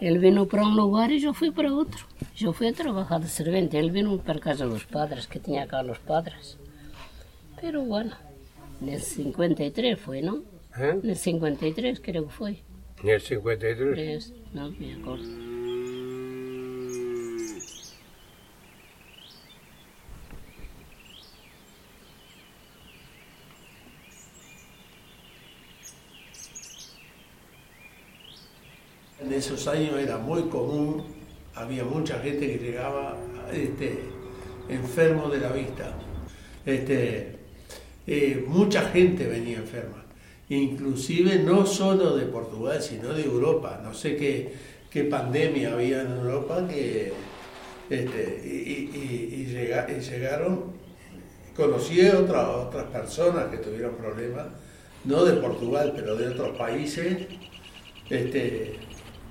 él 0.00 0.18
vino 0.18 0.46
para 0.48 0.64
un 0.64 0.74
lugar 0.74 1.12
y 1.12 1.20
yo 1.20 1.32
fui 1.32 1.50
para 1.50 1.72
otro. 1.72 2.00
Yo 2.34 2.52
fui 2.52 2.66
a 2.66 2.72
trabajar 2.72 3.20
de 3.20 3.28
servente, 3.28 3.78
él 3.78 3.90
vino 3.92 4.16
para 4.18 4.40
casa 4.40 4.64
de 4.64 4.70
los 4.70 4.84
padres, 4.84 5.28
que 5.28 5.38
tenía 5.38 5.62
acá 5.62 5.82
los 5.82 5.98
padres. 5.98 6.56
Pero 7.60 7.82
bueno, 7.82 8.16
en 8.80 8.88
el 8.88 9.00
53 9.00 10.00
fue, 10.00 10.22
¿no? 10.22 10.42
¿Eh? 10.76 10.98
En 11.02 11.08
el 11.10 11.16
53 11.16 12.00
creo 12.00 12.24
que 12.24 12.32
fue. 12.32 12.62
En 13.02 13.10
el 13.10 13.20
53. 13.20 13.94
Tres, 13.94 14.32
no 14.54 14.70
me 14.72 14.94
acuerdo. 14.94 15.51
En 29.32 29.38
esos 29.38 29.66
años 29.66 29.98
era 29.98 30.18
muy 30.18 30.42
común, 30.42 31.02
había 31.54 31.84
mucha 31.84 32.18
gente 32.18 32.46
que 32.46 32.58
llegaba 32.62 33.16
este, 33.50 33.98
enfermo 34.68 35.30
de 35.30 35.38
la 35.40 35.48
vista. 35.48 35.90
Este, 36.66 37.38
eh, 38.06 38.44
mucha 38.46 38.82
gente 38.90 39.26
venía 39.26 39.56
enferma, 39.56 40.04
inclusive 40.50 41.38
no 41.38 41.64
solo 41.64 42.14
de 42.14 42.26
Portugal, 42.26 42.82
sino 42.82 43.14
de 43.14 43.24
Europa. 43.24 43.80
No 43.82 43.94
sé 43.94 44.16
qué, 44.16 44.52
pandemia 45.04 45.72
había 45.72 46.02
en 46.02 46.08
Europa 46.12 46.68
que 46.68 47.14
este, 47.88 48.42
y, 48.44 48.90
y- 48.94 49.34
y 49.40 49.46
llega- 49.46 49.86
y 49.90 49.98
llegaron, 50.00 50.64
conocí 51.56 52.06
a 52.06 52.18
otra- 52.18 52.50
otras 52.50 52.84
personas 52.84 53.46
que 53.46 53.56
tuvieron 53.56 53.94
problemas, 53.96 54.48
no 55.06 55.24
de 55.24 55.40
Portugal, 55.40 55.94
pero 55.96 56.16
de 56.16 56.28
otros 56.28 56.54
países, 56.58 57.16
este, 58.10 58.76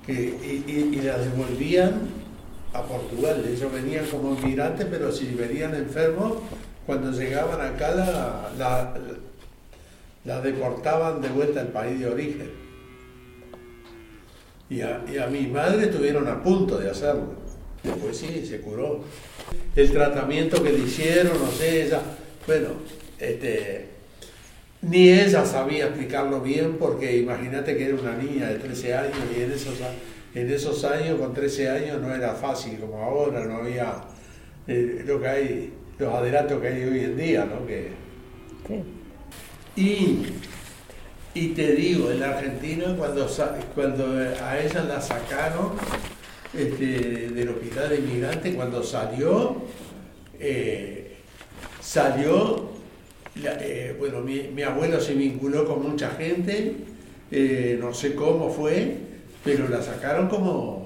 que, 0.06 0.14
y, 0.14 0.96
y- 0.98 1.02
las 1.02 1.24
devolvían 1.26 1.94
a 2.74 2.84
Portugal. 2.84 3.44
Ellos 3.48 3.72
venían 3.72 4.06
como 4.08 4.36
inmigrantes, 4.38 4.88
pero 4.90 5.12
si 5.12 5.26
venían 5.34 5.76
enfermos, 5.76 6.38
cuando 6.86 7.12
llegaban 7.12 7.62
acá 7.62 7.94
la, 7.96 8.52
la, 8.58 8.94
la 10.26 10.42
deportaban 10.42 11.22
de 11.22 11.30
vuelta 11.30 11.62
al 11.62 11.68
país 11.68 12.00
de 12.00 12.08
origen. 12.08 12.52
Y 14.70 14.82
a, 14.82 15.04
y 15.12 15.18
a 15.18 15.28
mi 15.28 15.48
madre 15.48 15.86
estuvieron 15.86 16.28
a 16.28 16.42
punto 16.42 16.78
de 16.78 16.90
hacerlo. 16.90 17.34
Después 17.84 18.18
sí, 18.18 18.46
se 18.46 18.62
curó. 18.62 19.02
El 19.76 19.92
tratamiento 19.92 20.64
que 20.64 20.72
le 20.72 20.80
hicieron, 20.80 21.38
no 21.38 21.52
sé, 21.52 21.86
ella, 21.88 22.02
bueno, 22.48 22.70
este, 23.20 23.90
ni 24.82 25.10
ella 25.10 25.46
sabía 25.46 25.86
explicarlo 25.86 26.42
bien 26.42 26.78
porque 26.78 27.18
imagínate 27.18 27.78
que 27.78 27.86
era 27.86 27.96
una 27.96 28.16
niña 28.16 28.48
de 28.48 28.56
13 28.56 28.94
años 28.96 29.18
y 29.36 29.42
en 29.42 29.52
esos, 29.52 29.80
en 30.34 30.50
esos 30.50 30.84
años, 30.86 31.20
con 31.20 31.34
13 31.34 31.70
años, 31.70 32.02
no 32.02 32.14
era 32.14 32.34
fácil 32.34 32.80
como 32.80 32.98
ahora, 32.98 33.44
no 33.46 33.58
había 33.58 34.02
eh, 34.68 35.04
lo 35.06 35.22
que 35.22 35.28
hay, 35.28 35.74
los 36.00 36.14
adelantos 36.14 36.62
que 36.62 36.68
hay 36.68 36.84
hoy 36.84 37.00
en 37.04 37.18
día, 37.18 37.46
¿no? 37.46 37.66
Que, 37.66 37.92
y, 39.76 40.26
y 41.34 41.48
te 41.50 41.74
digo, 41.74 42.12
en 42.12 42.20
la 42.20 42.38
Argentina, 42.38 42.94
cuando, 42.98 43.28
cuando 43.74 44.06
a 44.44 44.60
ella 44.60 44.84
la 44.84 45.00
sacaron 45.00 45.72
este, 46.54 47.30
del 47.30 47.50
hospital 47.50 47.90
de 47.90 47.96
inmigrantes, 47.98 48.56
cuando 48.56 48.84
salió, 48.84 49.62
eh, 50.40 51.18
salió, 51.80 52.70
eh, 53.36 53.96
bueno, 53.98 54.22
mi, 54.22 54.44
mi 54.54 54.64
abuelo 54.64 55.00
se 55.00 55.14
vinculó 55.14 55.66
con 55.66 55.82
mucha 55.90 56.12
gente, 56.12 56.76
eh, 57.32 57.78
no 57.80 57.94
sé 57.94 58.16
cómo 58.16 58.50
fue, 58.50 58.98
pero 59.44 59.68
la 59.68 59.82
sacaron 59.82 60.28
como... 60.28 60.82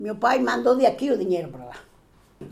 Meu 0.00 0.16
pai 0.16 0.38
mandou 0.38 0.74
de 0.78 0.86
aqui 0.86 1.10
o 1.10 1.18
dinheiro 1.18 1.50
para 1.52 1.66
lá. 1.66 1.78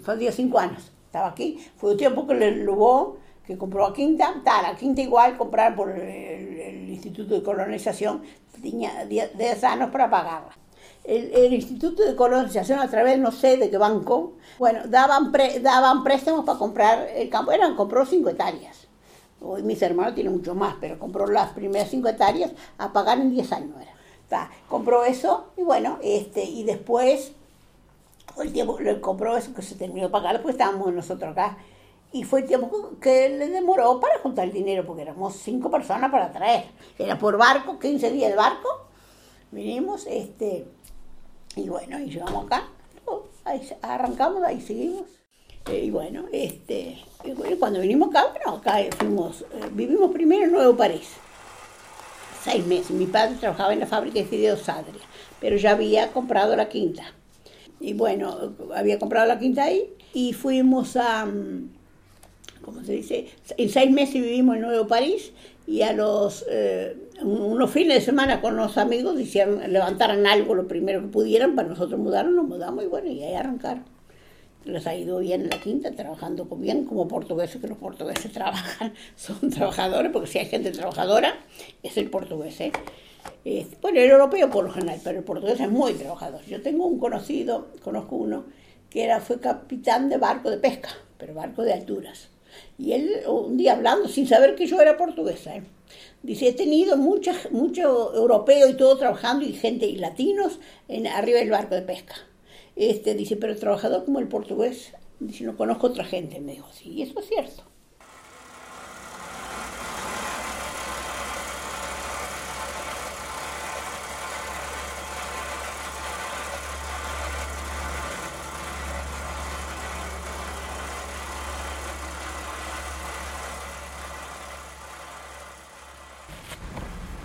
Fazia 0.03 0.31
cinco 0.31 0.59
anos. 0.59 0.98
Estava 1.09 1.29
aqui. 1.29 1.59
Foi 1.77 1.95
o 1.95 1.97
tempo 1.97 2.27
que 2.27 2.33
ele 2.37 2.65
levou, 2.65 3.19
que 3.45 3.57
comprou 3.57 3.87
a 3.87 3.93
quinta. 3.93 4.27
Tá, 4.45 4.61
a 4.69 4.75
quinta 4.77 5.01
igual, 5.01 5.37
comprar 5.37 5.75
por 5.75 5.91
el, 5.91 6.61
el 6.61 6.89
Instituto 6.91 7.35
de 7.35 7.43
Colonización. 7.43 8.23
Tinha 8.63 9.05
10 9.07 9.65
anos 9.65 9.91
para 9.91 10.09
pagarla. 10.11 10.53
El, 11.05 11.33
el 11.33 11.53
Instituto 11.55 12.05
de 12.05 12.15
Colonización, 12.15 12.79
a 12.81 12.89
través 12.89 13.19
no 13.19 13.33
sé 13.33 13.57
de 13.57 13.71
qué 13.71 13.79
banco, 13.79 14.35
bueno, 14.59 14.81
daban, 14.89 15.33
pre- 15.33 15.61
daban 15.61 16.05
préstamos 16.05 16.45
para 16.45 16.59
comprar 16.59 17.09
el 17.15 17.29
campo. 17.31 17.51
Eran, 17.53 17.75
compró 17.77 18.05
cinco 18.05 18.29
hectáreas. 18.29 18.87
Hoy 19.41 19.63
mis 19.63 19.81
hermanos 19.81 20.15
tienen 20.15 20.33
mucho 20.35 20.55
más, 20.55 20.75
pero 20.81 20.99
compró 20.99 21.27
las 21.27 21.51
primeras 21.51 21.89
cinco 21.89 22.09
hectáreas 22.09 22.51
a 22.77 22.93
pagar 22.93 23.19
en 23.21 23.31
10 23.31 23.53
años. 23.53 23.77
Era. 23.81 23.93
Tá, 24.29 24.51
compró 24.69 25.05
eso 25.05 25.53
y 25.57 25.63
bueno, 25.63 25.99
este, 26.03 26.45
y 26.45 26.65
después 26.65 27.33
el 28.43 28.53
tiempo 28.53 28.79
le 28.79 29.01
compró 29.01 29.37
eso 29.37 29.55
que 29.55 29.63
se 29.63 29.75
terminó 29.75 30.07
de 30.07 30.11
pagar, 30.11 30.43
pues 30.43 30.55
estábamos 30.55 30.93
nosotros 30.93 31.33
acá. 31.33 31.59
Y 32.13 32.25
fue 32.25 32.41
el 32.41 32.47
tiempo 32.47 32.93
que 33.01 33.29
le 33.29 33.49
demoró 33.49 34.01
para 34.01 34.19
juntar 34.19 34.47
el 34.47 34.53
dinero, 34.53 34.85
porque 34.87 35.03
éramos 35.03 35.37
cinco 35.37 35.71
personas 35.71 36.11
para 36.11 36.33
traer. 36.33 36.65
Era 36.99 37.19
por 37.19 37.37
barco, 37.37 37.79
15 37.79 38.11
días 38.11 38.31
de 38.31 38.37
barco. 38.37 38.69
Vinimos, 39.51 40.07
este, 40.07 40.67
y 41.57 41.69
bueno, 41.69 41.99
y 41.99 42.11
llegamos 42.11 42.47
acá. 42.47 42.69
Oh, 43.05 43.25
Ahí 43.45 43.69
arrancamos, 43.83 44.43
ahí 44.43 44.61
seguimos. 44.61 45.05
Eh, 45.67 45.85
y 45.85 45.91
bueno, 45.91 46.25
este, 46.33 46.99
y 47.25 47.33
bueno, 47.33 47.57
cuando 47.59 47.81
vinimos 47.81 48.09
acá, 48.09 48.27
bueno, 48.33 48.59
acá 48.59 48.79
fuimos, 48.97 49.43
eh, 49.43 49.69
vivimos 49.73 50.11
primero 50.13 50.45
en 50.45 50.53
Nuevo 50.53 50.77
París 50.77 51.11
seis 52.43 52.67
meses. 52.67 52.91
Mi 52.91 53.07
padre 53.07 53.37
trabajaba 53.37 53.73
en 53.73 53.81
la 53.81 53.87
fábrica 53.87 54.19
de 54.19 54.25
fideos 54.25 54.61
Sadria, 54.61 55.03
pero 55.41 55.57
ya 55.57 55.73
había 55.73 56.13
comprado 56.13 56.57
la 56.57 56.69
quinta. 56.69 57.05
Y 57.81 57.93
bueno, 57.95 58.55
había 58.75 58.99
comprado 58.99 59.27
la 59.27 59.39
quinta 59.39 59.65
ahí 59.65 59.85
y 60.13 60.33
fuimos 60.33 60.97
a, 60.97 61.27
mm, 61.27 61.69
¿cómo 62.63 62.83
se 62.83 62.93
dice? 62.93 63.29
En 63.57 63.69
seis 63.69 63.91
meses 63.91 64.15
vivimos 64.15 64.57
en 64.57 64.63
Nuevo 64.63 64.87
París 64.87 65.33
y 65.67 65.83
a 65.83 65.93
los, 65.93 66.45
eh, 66.51 66.97
un- 67.23 67.41
unos 67.41 67.71
fines 67.71 67.95
de 67.95 68.01
semana 68.01 68.41
con 68.41 68.57
los 68.57 68.79
amigos 68.79 69.21
hicieron, 69.21 69.61
levantaran 69.73 70.27
algo 70.27 70.55
lo 70.55 70.67
primero 70.67 71.01
que 71.03 71.09
pudieran 71.09 71.55
para 71.55 71.69
nosotros 71.69 72.01
mudarnos, 72.01 72.35
nos 72.35 72.47
mudamos 72.49 72.85
y 72.85 72.87
bueno, 72.89 73.11
y 73.11 73.23
ahí 73.23 73.35
arrancaron. 73.35 73.85
Les 74.65 74.87
ha 74.87 74.95
ido 74.95 75.19
bien 75.21 75.43
en 75.43 75.51
la 75.51 75.61
quinta, 75.61 75.93
trabajando 75.93 76.45
bien 76.57 76.85
como 76.85 77.07
portugueses, 77.07 77.61
que 77.61 77.69
los 77.69 77.79
portugueses 77.79 78.33
trabajan, 78.33 78.93
son 79.17 79.51
trabajadores, 79.51 80.11
porque 80.13 80.27
si 80.27 80.39
hay 80.39 80.47
gente 80.47 80.73
trabajadora, 80.73 81.37
es 81.83 81.97
el 81.97 82.11
portugués. 82.11 82.61
¿eh? 82.61 82.73
Eh, 83.45 83.67
bueno, 83.81 84.01
el 84.01 84.11
europeo 84.11 84.51
por 84.51 84.65
lo 84.65 84.71
general, 84.71 85.01
pero 85.03 85.19
el 85.19 85.25
portugués 85.25 85.61
es 85.61 85.71
muy 85.71 85.95
trabajador. 85.95 86.45
Yo 86.47 86.61
tengo 86.63 86.87
un 86.87 86.99
conocido, 86.99 87.69
conozco 87.83 88.17
uno, 88.17 88.45
que 88.91 89.05
era, 89.05 89.21
fue 89.21 89.41
capitán 89.41 90.09
de 90.09 90.17
barco 90.19 90.51
de 90.51 90.59
pesca, 90.59 90.91
pero 91.19 91.35
barco 91.35 91.63
de 91.63 91.73
alturas. 91.73 92.29
Y 92.79 92.93
él, 92.93 93.11
un 93.27 93.57
día 93.57 93.73
hablando, 93.73 94.09
sin 94.09 94.27
saber 94.27 94.55
que 94.55 94.67
yo 94.67 94.81
era 94.81 94.97
portuguesa, 94.97 95.57
¿eh? 95.57 95.63
dice, 96.23 96.49
he 96.49 96.53
tenido 96.53 96.97
muchos 96.97 97.51
mucho 97.51 98.15
europeo 98.15 98.69
y 98.69 98.75
todo 98.75 98.97
trabajando, 98.97 99.45
y 99.45 99.53
gente, 99.53 99.87
y 99.87 99.97
latinos, 99.97 100.59
en, 100.89 101.07
arriba 101.07 101.39
del 101.39 101.51
barco 101.51 101.75
de 101.75 101.83
pesca. 101.83 102.15
Este, 102.77 103.15
dice, 103.15 103.37
pero 103.37 103.57
trabajador 103.57 104.05
como 104.05 104.21
el 104.21 104.29
portugués, 104.29 104.93
dice, 105.21 105.45
no 105.45 105.57
conozco 105.57 105.89
otra 105.89 106.05
gente. 106.05 106.41
Me 106.41 106.53
dijo, 106.53 106.69
sí, 106.73 107.03
eso 107.03 107.19
es 107.21 107.27
cierto. 107.27 107.65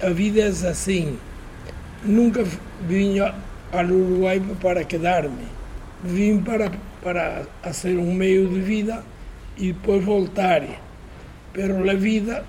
A 0.04 0.10
vida 0.10 0.42
es 0.42 0.64
assim. 0.66 1.18
Nunca 2.04 2.44
vim 2.88 3.20
ao 3.20 3.86
Uruguai 3.86 4.42
para 4.62 4.84
quedar-me. 4.84 5.48
Vim 6.04 6.40
para, 6.40 6.72
para 7.02 7.44
fazer 7.62 7.98
um 7.98 8.14
meio 8.14 8.48
de 8.50 8.60
vida 8.60 9.04
e 9.58 9.72
depois 9.72 10.04
voltar. 10.04 10.62
Pero 11.54 11.90
a 11.90 11.94
vida 11.94 12.46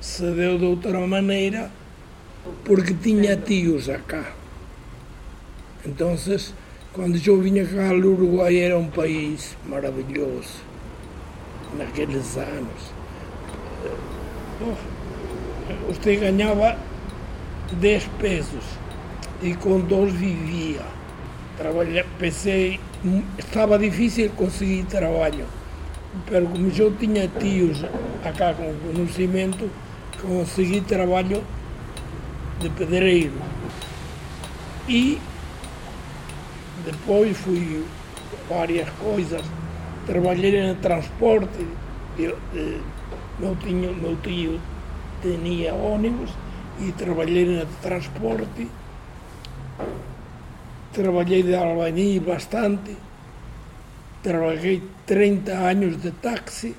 se 0.00 0.22
deu 0.32 0.58
de 0.58 0.64
outra 0.64 0.98
maneira 1.06 1.70
porque 2.64 2.94
tinha 2.94 3.36
tios 3.36 3.88
acá. 3.88 4.32
Entonces 5.84 6.54
Quando 6.92 7.18
eu 7.26 7.40
vim 7.40 7.64
cá, 7.64 7.90
o 7.90 8.12
Uruguai 8.12 8.54
era 8.58 8.76
um 8.76 8.90
país 8.90 9.56
maravilhoso, 9.66 10.60
naqueles 11.78 12.36
anos. 12.36 12.92
Você 15.88 16.16
ganhava 16.16 16.76
10 17.72 18.04
pesos 18.18 18.64
e 19.42 19.54
com 19.54 19.80
dois 19.80 20.12
vivia. 20.12 20.82
Trabalhei, 21.56 22.04
pensei, 22.18 22.80
estava 23.38 23.78
difícil 23.78 24.30
conseguir 24.30 24.84
trabalho, 24.84 25.44
mas 26.30 26.48
como 26.48 26.72
eu 26.76 26.96
tinha 26.96 27.28
tios 27.28 27.84
acá 28.24 28.54
com 28.54 28.74
conhecimento, 28.92 29.70
consegui 30.20 30.80
trabalho 30.80 31.42
de 32.60 32.68
pedreiro. 32.70 33.34
E 34.88 35.18
depois 36.84 37.36
fui 37.36 37.84
várias 38.48 38.88
coisas. 38.90 39.42
Trabalhei 40.06 40.66
no 40.66 40.74
transporte, 40.76 41.66
eu, 42.18 42.36
eh, 42.56 42.78
meu, 43.38 43.54
tio, 43.56 43.94
meu 43.94 44.16
tio 44.16 44.60
tinha 45.22 45.74
ônibus 45.74 46.30
e 46.80 46.92
trabalhei 46.92 47.46
no 47.46 47.66
transporte. 47.80 48.68
Trabalhei 50.92 51.42
de 51.42 51.54
albañil 51.54 52.20
bastante. 52.22 52.96
Trabalhei 54.22 54.82
30 55.06 55.52
anos 55.52 56.02
de 56.02 56.10
táxi 56.12 56.74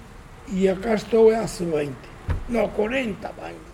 e 0.48 0.68
acá 0.70 0.94
estou 0.96 1.32
há 1.32 1.46
20. 1.46 1.96
Não, 2.50 2.70
40 2.70 3.28
anos. 3.28 3.73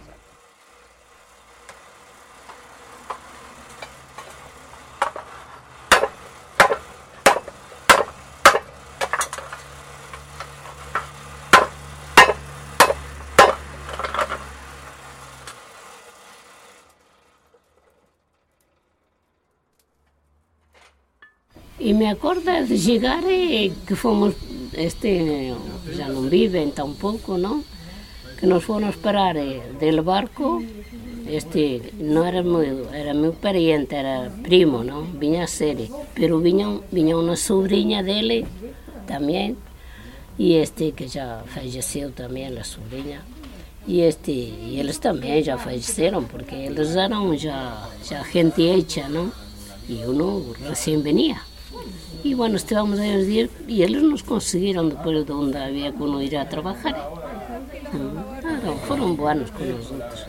E 21.90 21.94
me 21.94 22.06
acordo 22.06 22.52
de 22.68 22.78
chegar 22.78 23.24
e 23.24 23.74
que 23.88 23.96
fomos, 23.96 24.36
este, 24.86 25.12
já 25.98 26.08
não 26.08 26.30
vivem 26.30 26.70
tão 26.70 26.94
pouco, 26.94 27.36
não? 27.36 27.64
Que 28.38 28.46
nós 28.46 28.64
fomos 28.64 28.96
parar 28.98 29.34
del 29.80 30.04
barco, 30.04 30.64
este, 31.28 31.82
não 32.00 32.24
era 32.24 32.44
meu, 32.44 32.94
era 32.94 33.16
meu 33.16 33.34
pariente, 33.34 33.96
era 33.96 34.30
primo, 34.44 34.84
não? 34.84 35.02
Vinha 35.22 35.46
a 35.46 35.48
ser, 35.48 35.90
pero 36.14 36.38
vinha, 36.40 36.80
vinha 36.92 37.18
uma 37.18 37.36
sobrinha 37.36 38.04
dele 38.04 38.46
também, 39.08 39.58
e 40.38 40.54
este 40.64 40.92
que 40.92 41.08
já 41.08 41.42
faleceu 41.48 42.12
também, 42.12 42.56
a 42.56 42.64
sobrinha. 42.64 43.22
E, 43.88 44.02
este, 44.02 44.32
e 44.32 44.78
eles 44.80 45.00
também 45.00 45.42
já 45.42 45.58
faleceram, 45.58 46.24
porque 46.24 46.54
eles 46.54 46.96
eram 46.96 47.36
já, 47.36 47.90
já 48.08 48.22
gente 48.32 48.62
hecha, 48.62 49.10
não? 49.10 49.32
E 49.90 50.06
uno 50.06 50.54
recém 50.54 51.02
venia. 51.02 51.49
Y 52.24 52.34
bueno, 52.34 52.58
estábamos 52.58 53.00
ahí 53.00 53.24
días 53.26 53.50
y 53.68 53.84
ellos 53.84 54.04
nos 54.04 54.24
consiguieron 54.24 54.90
después 54.90 55.16
de 55.16 55.24
donde 55.24 55.58
había 55.58 55.92
que 55.92 56.04
uno 56.04 56.22
ir 56.22 56.38
a 56.38 56.50
trabajar. 56.50 56.96
Claro, 58.42 58.76
fueron 58.88 59.16
buenos 59.16 59.52
con 59.52 59.70
nosotros. 59.70 60.28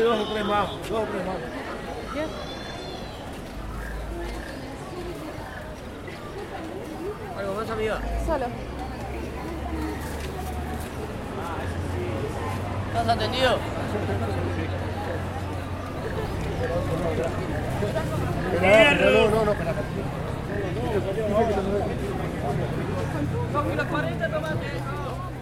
Dos 0.00 0.18
o 0.20 0.32
tres 0.32 0.44
más, 0.44 0.68
dos 0.68 0.90
o 0.90 1.06
tres 1.06 1.26
más. 1.26 1.36
¿Algo 7.38 7.54
más, 7.54 7.70
amiga? 7.70 8.00
Solo. 8.26 8.46
¿Estás 12.88 13.08
atendido? 13.08 13.58
No, 18.60 19.28
no, 19.30 19.44
no, 19.44 19.52
espera. 19.52 19.74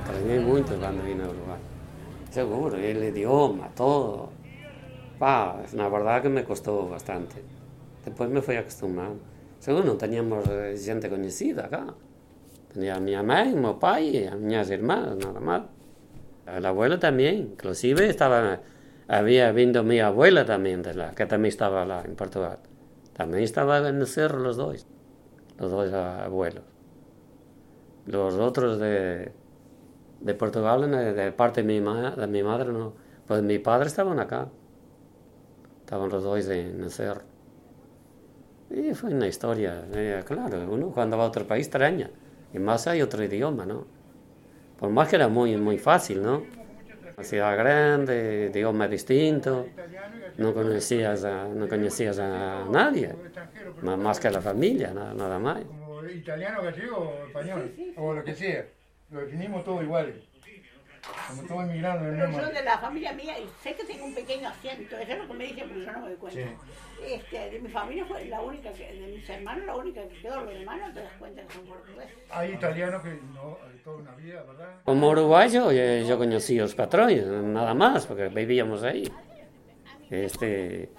Extrañé 0.00 0.40
mucho 0.40 0.76
cuando 0.78 1.02
vine 1.04 1.22
a 1.24 1.28
Uruguay. 1.28 1.58
Seguro, 2.30 2.76
el 2.76 3.04
idioma, 3.04 3.68
todo. 3.76 4.30
Pa, 5.24 5.56
una 5.72 5.88
verdad 5.88 6.20
que 6.20 6.28
me 6.28 6.44
costó 6.44 6.86
bastante. 6.86 7.36
Después 8.04 8.28
me 8.28 8.42
fui 8.42 8.56
acostumbrando. 8.56 9.22
Seguro 9.58 9.82
no 9.82 9.94
teníamos 9.94 10.46
eh, 10.50 10.76
gente 10.76 11.08
conocida 11.08 11.64
acá. 11.64 11.94
Tenía 12.70 12.96
a 12.96 13.00
mi 13.00 13.16
mamá 13.16 13.46
y 13.46 13.54
mi 13.54 13.62
papá 13.62 14.02
y 14.02 14.26
a 14.26 14.34
mis 14.36 14.68
hermanas, 14.68 15.16
nada 15.16 15.40
más. 15.40 15.62
El 16.46 16.66
abuelo 16.66 16.98
también, 16.98 17.36
inclusive 17.36 18.06
estaba, 18.06 18.60
había 19.08 19.50
vindo 19.52 19.82
mi 19.82 19.98
abuela 19.98 20.44
también, 20.44 20.82
de 20.82 20.92
la, 20.92 21.12
que 21.12 21.24
también 21.24 21.48
estaba 21.48 22.02
en 22.04 22.16
Portugal. 22.16 22.58
También 23.14 23.44
estaba 23.44 23.78
en 23.78 24.00
el 24.00 24.06
cerro 24.06 24.40
los 24.40 24.58
dos, 24.58 24.86
los 25.58 25.70
dos 25.70 25.90
abuelos. 25.90 26.64
Los 28.04 28.34
otros 28.34 28.78
de, 28.78 29.32
de 30.20 30.34
Portugal, 30.34 30.90
de 30.90 31.32
parte 31.32 31.62
de 31.62 31.66
mi, 31.66 31.80
ma, 31.80 32.10
de 32.10 32.26
mi 32.26 32.42
madre, 32.42 32.70
no. 32.74 32.92
Pues 33.26 33.42
mi 33.42 33.58
padre 33.58 33.86
estaban 33.86 34.20
acá. 34.20 34.48
Estaban 35.84 36.08
los 36.08 36.22
dos 36.22 36.48
el 36.48 36.90
cerro. 36.90 37.20
Y 38.70 38.94
fue 38.94 39.12
una 39.12 39.28
historia, 39.28 39.84
eh, 39.94 40.22
claro, 40.26 40.66
uno 40.72 40.88
cuando 40.88 41.18
va 41.18 41.24
a 41.24 41.26
otro 41.26 41.46
país 41.46 41.66
extraña. 41.66 42.10
Y 42.54 42.58
más 42.58 42.86
hay 42.86 43.02
otro 43.02 43.22
idioma, 43.22 43.66
¿no? 43.66 43.86
Por 44.78 44.88
más 44.88 45.08
que 45.08 45.16
era 45.16 45.28
muy, 45.28 45.54
muy 45.58 45.76
fácil, 45.76 46.22
¿no? 46.22 46.42
Ciudad 47.20 47.54
grande, 47.56 48.50
idioma 48.52 48.88
distinto, 48.88 49.66
no 50.38 50.54
conocías 50.54 51.22
a, 51.24 51.48
no 51.48 51.68
conocías 51.68 52.18
a 52.18 52.64
nadie, 52.70 53.14
más, 53.82 54.18
que 54.18 54.28
a 54.28 54.30
la 54.30 54.40
familia, 54.40 54.92
nada, 54.94 55.38
más. 55.38 55.60
Italiano, 56.12 56.62
gallego 56.62 57.12
español, 57.26 57.74
o 57.96 58.14
lo 58.14 58.24
que 58.24 58.34
sea. 58.34 58.64
Lo 59.10 59.20
definimos 59.20 59.64
todo 59.64 59.82
igual. 59.82 60.14
Como 61.48 61.62
en 61.62 61.70
el 61.70 61.82
Pero 61.82 62.30
yo 62.30 62.48
de 62.48 62.64
la 62.64 62.78
familia 62.78 63.12
mía, 63.12 63.38
y 63.38 63.48
sé 63.62 63.74
que 63.74 63.84
tengo 63.84 64.06
un 64.06 64.14
pequeño 64.14 64.48
acento, 64.48 64.96
eso 64.96 65.12
es 65.12 65.18
lo 65.18 65.26
que 65.26 65.34
me 65.34 65.44
dicen, 65.44 65.68
pero 65.68 65.80
yo 65.80 65.92
no 65.92 66.00
me 66.00 66.08
doy 66.08 66.16
cuenta. 66.16 66.40
Sí. 66.40 67.14
Este, 67.14 67.50
de 67.50 67.60
mi 67.60 67.68
familia 67.68 68.04
fue 68.06 68.24
la 68.26 68.40
única 68.40 68.72
que, 68.72 68.92
de 68.92 69.06
mis 69.08 69.28
hermanos, 69.28 69.66
la 69.66 69.76
única 69.76 70.02
que 70.08 70.20
quedó, 70.20 70.40
los 70.40 70.54
no 70.54 70.92
te 70.94 71.00
das 71.00 71.12
cuenta 71.18 71.42
que 71.42 71.52
son 71.52 71.66
portugueses. 71.66 72.16
Hay 72.30 72.52
italianos 72.52 73.02
que 73.02 73.18
no, 73.34 73.58
toda 73.82 73.96
una 73.96 74.14
vida, 74.14 74.42
¿verdad? 74.42 74.68
Como 74.84 75.08
uruguayo 75.08 75.72
yo, 75.72 76.06
yo 76.06 76.18
conocí 76.18 76.58
a 76.58 76.62
los 76.62 76.74
patrones, 76.74 77.26
nada 77.26 77.74
más, 77.74 78.06
porque 78.06 78.28
vivíamos 78.28 78.82
ahí. 78.82 79.10
Este, 80.10 80.90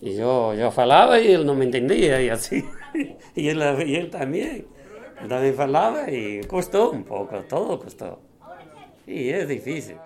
y 0.00 0.16
yo, 0.16 0.54
yo 0.54 0.70
falaba 0.70 1.18
y 1.20 1.32
él 1.32 1.46
no 1.46 1.54
me 1.54 1.64
entendía 1.64 2.20
y 2.20 2.28
así. 2.28 2.64
Y 3.34 3.48
él, 3.48 3.60
y 3.86 3.96
él 3.96 4.10
también. 4.10 4.66
También 5.28 5.54
falaba 5.54 6.10
y 6.10 6.42
costó 6.42 6.90
un 6.90 7.02
poco, 7.02 7.40
todo 7.42 7.80
costó. 7.80 8.20
Y 9.06 9.28
es 9.30 9.48
difícil. 9.48 9.96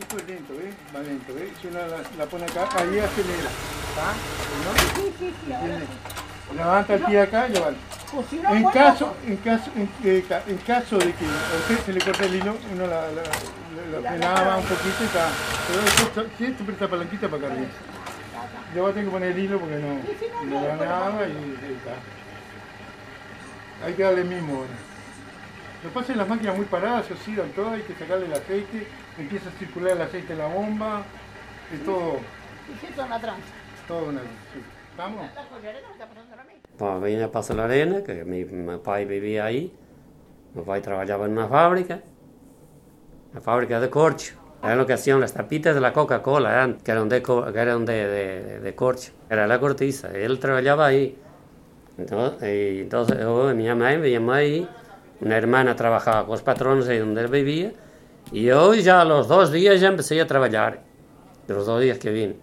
Esto 0.00 0.16
es 0.18 0.28
lento, 0.28 0.54
¿ves? 0.54 0.74
Va 0.94 1.00
lento, 1.00 1.34
¿ves? 1.34 1.50
Si 1.60 1.66
uno 1.66 1.78
la, 1.80 1.98
la 2.16 2.26
pone 2.26 2.44
acá, 2.44 2.68
ahí 2.76 2.98
acelera. 2.98 3.50
¿Está? 3.90 4.12
¿No? 4.64 4.72
Sí, 4.94 5.12
sí, 5.18 5.34
sí. 5.46 6.54
Levanta 6.56 6.94
el 6.94 7.04
pie 7.04 7.20
acá 7.20 7.48
y 7.48 7.52
lo 7.54 7.60
vale. 7.62 7.76
Pues 8.12 8.26
si 8.28 8.36
no 8.36 8.54
En 8.54 8.62
puedo- 8.62 8.72
caso, 8.74 9.16
en, 9.26 9.36
caso, 9.38 9.70
en, 9.76 9.88
eh, 10.04 10.24
ca- 10.28 10.42
en 10.46 10.56
caso 10.58 10.98
de 10.98 11.12
que 11.12 11.24
a 11.24 11.58
usted 11.60 11.78
se 11.86 11.92
le 11.92 12.00
corte 12.00 12.24
el 12.26 12.34
hilo, 12.36 12.56
uno 12.72 12.86
la, 12.86 13.02
la, 13.10 13.22
la- 13.22 14.00
la 14.00 14.08
frenaba 14.10 14.56
un 14.58 14.64
poquito 14.64 14.96
y 15.00 15.04
está. 15.06 15.28
Pero 15.68 15.80
esto, 15.82 16.26
si 16.38 16.44
esto 16.44 16.64
presta 16.64 16.88
palanquita 16.88 17.28
para 17.28 17.44
acá 17.46 17.52
arriba. 17.54 17.68
Yo 18.74 18.82
voy 18.82 18.90
a 18.90 18.94
tener 18.94 19.06
que 19.08 19.12
poner 19.12 19.32
el 19.32 19.38
hilo 19.38 19.58
porque 19.60 19.76
no, 19.76 19.94
no 20.46 20.62
da 20.62 20.76
nada 20.76 21.28
y, 21.28 21.32
y 21.32 21.76
está. 21.76 21.94
Hay 23.84 23.94
que 23.94 24.02
darle 24.02 24.24
mismo 24.24 24.56
ahora. 24.56 24.70
Lo 25.82 25.88
que 25.88 25.94
pasa 25.94 26.00
es 26.00 26.12
que 26.12 26.16
las 26.16 26.28
máquinas 26.28 26.56
muy 26.56 26.66
paradas 26.66 27.06
se 27.06 27.14
oxidan 27.14 27.48
todas, 27.50 27.74
hay 27.74 27.82
que 27.82 27.94
sacarle 27.94 28.26
el 28.26 28.32
aceite, 28.32 28.86
empieza 29.18 29.48
a 29.48 29.52
circular 29.52 29.92
el 29.92 30.02
aceite 30.02 30.32
en 30.34 30.38
la 30.38 30.46
bomba, 30.46 31.02
es 31.72 31.84
todo, 31.84 32.16
es 32.16 32.98
una 32.98 33.20
tranza. 33.20 33.42
todo 33.88 34.08
una... 34.10 34.20
sí. 34.20 34.60
Estamos. 34.90 35.26
Pues 36.76 37.02
vine 37.02 37.22
a 37.22 37.30
Paso 37.30 37.54
de 37.54 37.58
la 37.58 37.64
Arena, 37.64 38.04
que 38.04 38.24
mi, 38.24 38.44
mi 38.44 38.76
pai 38.78 39.06
vivía 39.06 39.46
ahí. 39.46 39.72
Mi 40.54 40.62
pai 40.62 40.82
trabajaba 40.82 41.26
en 41.26 41.32
una 41.32 41.48
fábrica, 41.48 42.00
una 43.32 43.40
fábrica 43.40 43.80
de 43.80 43.88
corcho. 43.88 44.34
Era 44.62 44.76
lo 44.76 44.84
que 44.86 44.92
hacían 44.92 45.20
las 45.20 45.32
tapitas 45.32 45.74
de 45.74 45.80
la 45.80 45.94
Coca-Cola, 45.94 46.76
que 46.84 46.90
eran, 46.90 47.08
de, 47.08 47.22
que 47.22 47.60
eran 47.60 47.86
de, 47.86 48.06
de, 48.06 48.60
de 48.60 48.74
corcho. 48.74 49.12
Era 49.30 49.46
la 49.46 49.58
cortiza. 49.58 50.10
Él 50.10 50.38
trabajaba 50.38 50.86
ahí. 50.86 51.16
Entonces, 52.00 52.76
y 52.76 52.80
entonces 52.80 53.18
yo, 53.20 53.52
mi 53.54 53.66
mamá 53.68 53.96
me 53.96 54.10
llamó 54.10 54.32
ahí. 54.32 54.66
Una 55.20 55.36
hermana 55.36 55.76
trabajaba 55.76 56.22
con 56.22 56.30
los 56.32 56.42
patrones 56.42 56.88
ahí 56.88 56.98
donde 56.98 57.20
él 57.20 57.28
vivía. 57.28 57.72
Y 58.32 58.44
yo 58.44 58.74
ya 58.74 59.02
a 59.02 59.04
los 59.04 59.28
dos 59.28 59.52
días 59.52 59.80
ya 59.80 59.88
empecé 59.88 60.20
a 60.20 60.26
trabajar. 60.26 60.80
Los 61.46 61.66
dos 61.66 61.80
días 61.82 61.98
que 61.98 62.10
vine. 62.10 62.36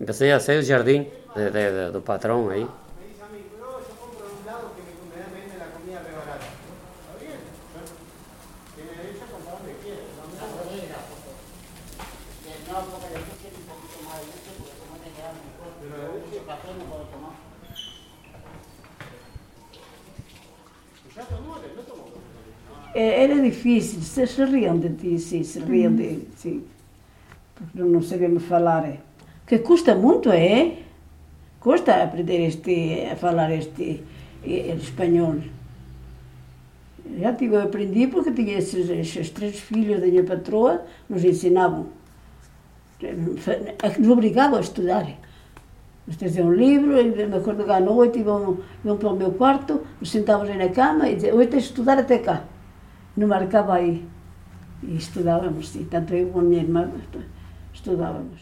Empecé 0.00 0.32
a 0.32 0.36
hacer 0.36 0.58
el 0.58 0.66
jardín 0.66 1.08
de, 1.36 1.50
de, 1.50 1.72
de- 1.72 1.90
del 1.92 2.02
patrón 2.02 2.50
ahí. 2.50 2.66
Era 23.00 23.40
difícil, 23.40 24.02
se, 24.02 24.44
riam 24.44 24.78
de 24.78 24.90
ti, 24.90 25.18
sim, 25.18 25.42
se 25.42 25.60
riam 25.60 25.94
de 25.94 26.26
sim. 26.36 26.62
Porque 27.54 27.82
não 27.82 28.02
sabemos 28.02 28.42
falar. 28.44 28.84
é. 28.88 28.98
Que 29.46 29.58
custa 29.58 29.94
muito, 29.94 30.30
é? 30.30 30.78
Custa 31.60 32.02
aprender 32.02 32.46
este, 32.46 33.08
a 33.12 33.16
falar 33.16 33.50
este 33.52 34.02
espanhol. 34.44 35.36
Já 37.18 37.32
tive, 37.34 37.56
eu 37.56 37.62
aprendi 37.62 38.06
porque 38.06 38.32
tinha 38.32 38.58
esses, 38.58 38.88
esses 38.88 39.30
três 39.30 39.58
filhos 39.58 40.00
da 40.00 40.06
minha 40.06 40.24
patroa, 40.24 40.84
nos 41.08 41.24
ensinavam. 41.24 41.86
Nos 43.98 44.08
obrigavam 44.08 44.58
a 44.58 44.60
estudar. 44.60 45.06
Nos 46.06 46.16
traziam 46.16 46.48
um 46.48 46.52
livro, 46.52 47.00
e 47.00 47.26
me 47.26 47.36
acordo 47.36 47.64
que 47.64 47.70
à 47.70 47.80
noite 47.80 48.18
iam, 48.20 48.58
iam 48.84 48.96
para 48.96 49.08
o 49.08 49.16
meu 49.16 49.32
quarto, 49.32 49.80
nos 50.00 50.10
sentávamos 50.10 50.50
aí 50.50 50.58
na 50.58 50.68
cama 50.68 51.08
e 51.08 51.14
diziam, 51.14 51.36
hoje 51.36 51.48
tens 51.48 51.62
de 51.64 51.68
estudar 51.70 51.98
até 51.98 52.18
cá. 52.18 52.44
Não 53.16 53.28
marcava 53.28 53.74
aí. 53.74 54.06
E 54.82 54.96
estudávamos, 54.96 55.68
sim. 55.68 55.84
Tanto 55.84 56.14
eu 56.14 56.28
como 56.30 56.46
a 56.46 56.48
minha 56.48 56.62
irmã 56.62 56.90
estu- 56.98 57.24
estudávamos. 57.74 58.40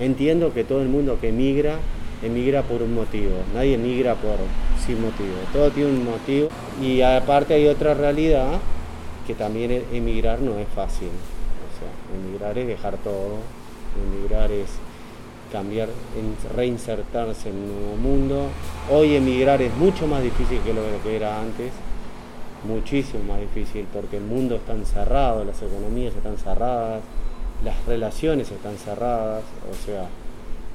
Entiendo 0.00 0.52
que 0.54 0.62
todo 0.64 0.82
el 0.82 0.88
mundo 0.88 1.18
que 1.20 1.28
emigra, 1.30 1.76
emigra 2.22 2.62
por 2.62 2.82
un 2.82 2.94
motivo. 2.94 3.32
Nadie 3.54 3.74
emigra 3.74 4.14
por 4.14 4.36
sin 4.86 5.00
motivo. 5.02 5.34
Todo 5.52 5.70
tiene 5.70 5.90
un 5.90 6.04
motivo. 6.04 6.48
Y 6.80 7.00
aparte 7.02 7.54
hay 7.54 7.66
otra 7.66 7.94
realidad 7.94 8.58
que 9.26 9.34
también 9.34 9.84
emigrar 9.92 10.40
no 10.40 10.56
es 10.58 10.68
fácil. 10.68 11.08
Emigrar 12.14 12.56
es 12.58 12.66
dejar 12.66 12.96
todo. 12.98 13.36
Emigrar 13.96 14.50
es 14.50 14.68
cambiar, 15.52 15.88
reinsertarse 16.54 17.50
en 17.50 17.56
un 17.56 17.66
nuevo 17.66 17.96
mundo. 17.96 18.46
Hoy 18.90 19.14
emigrar 19.14 19.62
es 19.62 19.74
mucho 19.76 20.06
más 20.06 20.22
difícil 20.22 20.60
que 20.60 20.72
lo 20.72 20.82
que 21.02 21.16
era 21.16 21.40
antes. 21.40 21.72
Muchísimo 22.66 23.22
más 23.24 23.40
difícil 23.40 23.86
porque 23.92 24.16
el 24.16 24.24
mundo 24.24 24.56
está 24.56 24.72
encerrado, 24.72 25.44
las 25.44 25.62
economías 25.62 26.14
están 26.14 26.36
cerradas, 26.38 27.02
las 27.64 27.86
relaciones 27.86 28.50
están 28.50 28.76
cerradas, 28.76 29.44
o 29.70 29.86
sea, 29.86 30.08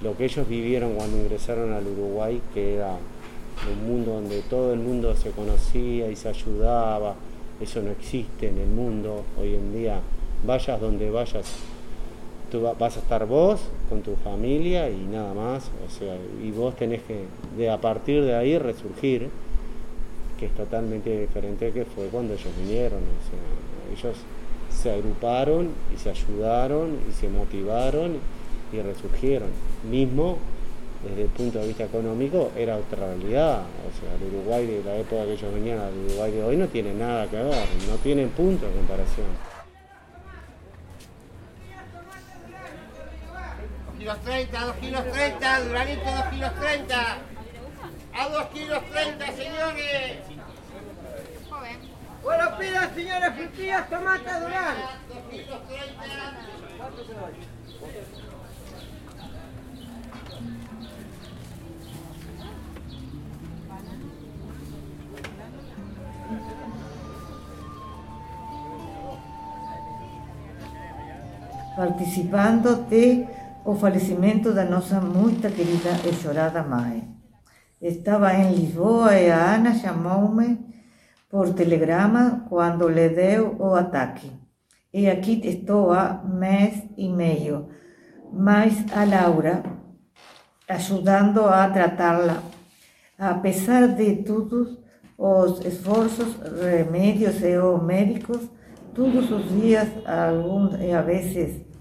lo 0.01 0.15
que 0.15 0.25
ellos 0.25 0.47
vivieron 0.47 0.95
cuando 0.95 1.17
ingresaron 1.17 1.73
al 1.73 1.85
Uruguay, 1.85 2.41
que 2.53 2.75
era 2.75 2.95
un 3.71 3.87
mundo 3.87 4.13
donde 4.13 4.41
todo 4.43 4.73
el 4.73 4.79
mundo 4.79 5.13
se 5.15 5.31
conocía 5.31 6.09
y 6.09 6.15
se 6.15 6.29
ayudaba, 6.29 7.15
eso 7.59 7.81
no 7.81 7.91
existe 7.91 8.47
en 8.47 8.57
el 8.57 8.67
mundo 8.67 9.23
hoy 9.39 9.55
en 9.55 9.73
día. 9.73 9.99
Vayas 10.45 10.79
donde 10.81 11.09
vayas, 11.09 11.45
tú 12.51 12.61
va- 12.61 12.73
vas 12.73 12.97
a 12.97 12.99
estar 12.99 13.25
vos 13.25 13.61
con 13.89 14.01
tu 14.01 14.15
familia 14.17 14.89
y 14.89 14.97
nada 14.97 15.33
más, 15.33 15.69
o 15.87 15.89
sea, 15.89 16.15
y 16.43 16.51
vos 16.51 16.75
tenés 16.75 17.01
que, 17.03 17.23
de, 17.57 17.69
a 17.69 17.79
partir 17.79 18.23
de 18.23 18.35
ahí, 18.35 18.57
resurgir, 18.57 19.29
que 20.39 20.47
es 20.47 20.51
totalmente 20.53 21.21
diferente 21.21 21.71
que 21.71 21.85
fue 21.85 22.07
cuando 22.07 22.33
ellos 22.33 22.49
vinieron, 22.59 22.99
o 22.99 23.23
sea, 23.29 24.09
ellos 24.09 24.17
se 24.69 24.91
agruparon 24.91 25.69
y 25.95 25.97
se 25.97 26.09
ayudaron 26.09 26.97
y 27.09 27.13
se 27.13 27.29
motivaron 27.29 28.17
y 28.73 28.81
resurgieron. 28.81 29.49
Mismo 29.89 30.37
desde 31.07 31.23
el 31.23 31.29
punto 31.29 31.59
de 31.59 31.67
vista 31.67 31.83
económico 31.85 32.51
era 32.57 32.75
otra 32.77 33.07
realidad, 33.07 33.61
o 33.61 33.91
sea, 33.99 34.15
el 34.15 34.35
Uruguay 34.35 34.65
de 34.67 34.83
la 34.83 34.97
época 34.97 35.25
que 35.25 35.33
ellos 35.33 35.53
venían 35.53 35.79
al 35.79 35.93
Uruguay 36.05 36.31
de 36.31 36.43
hoy 36.43 36.57
no 36.57 36.67
tiene 36.67 36.93
nada 36.93 37.27
que 37.29 37.37
ver, 37.37 37.67
no 37.89 37.95
tienen 38.03 38.29
punto 38.29 38.65
de 38.65 38.71
comparación. 38.73 39.52
Kilos 44.03 44.19
30, 44.19 44.65
2 44.65 44.75
kilos 44.81 45.11
30, 45.13 45.59
Duranito 45.61 46.03
2 46.03 46.25
kilos 46.31 46.51
30. 46.59 47.17
A 48.13 48.27
2 48.27 48.47
kilos 48.47 48.83
30, 48.91 49.25
señores. 49.31 50.17
Bueno, 52.21 52.57
pidan, 52.57 52.95
señores, 52.95 53.33
frutillas, 53.33 53.89
tomates, 53.89 54.41
Durán. 54.41 54.75
2 55.07 55.17
kilos 55.31 55.67
30. 55.67 56.03
¿Cuánto 56.77 57.05
se 57.05 57.13
doy? 57.13 57.33
participando 71.75 72.75
de 72.75 73.27
o 73.65 73.75
falecimento 73.75 74.53
da 74.53 74.65
nossa 74.65 74.99
muito 74.99 75.49
querida 75.49 75.91
e 76.07 76.13
chorada 76.13 76.63
mãe. 76.63 77.07
Estava 77.81 78.33
em 78.33 78.53
Lisboa 78.55 79.13
e 79.13 79.31
a 79.31 79.55
Ana 79.55 79.73
chamou-me 79.73 80.59
por 81.29 81.53
telegrama 81.53 82.45
quando 82.49 82.87
lhe 82.87 83.09
deu 83.09 83.55
o 83.59 83.73
ataque. 83.73 84.31
E 84.93 85.09
aqui 85.09 85.41
estou 85.43 85.91
há 85.91 86.21
mês 86.23 86.83
e 86.97 87.09
meio, 87.09 87.69
mas 88.31 88.85
a 88.91 89.05
Laura 89.05 89.63
ajudando 90.67 91.45
a 91.45 91.67
tratá-la. 91.69 92.43
Apesar 93.17 93.87
de 93.87 94.17
todos 94.17 94.77
os 95.17 95.65
esforços, 95.65 96.35
remédios 96.61 97.41
e 97.41 97.57
os 97.57 97.81
médicos, 97.81 98.41
todos 98.93 99.31
os 99.31 99.49
dias, 99.49 99.87
alguns 100.05 100.73
a 100.75 101.01
vezes 101.01 101.72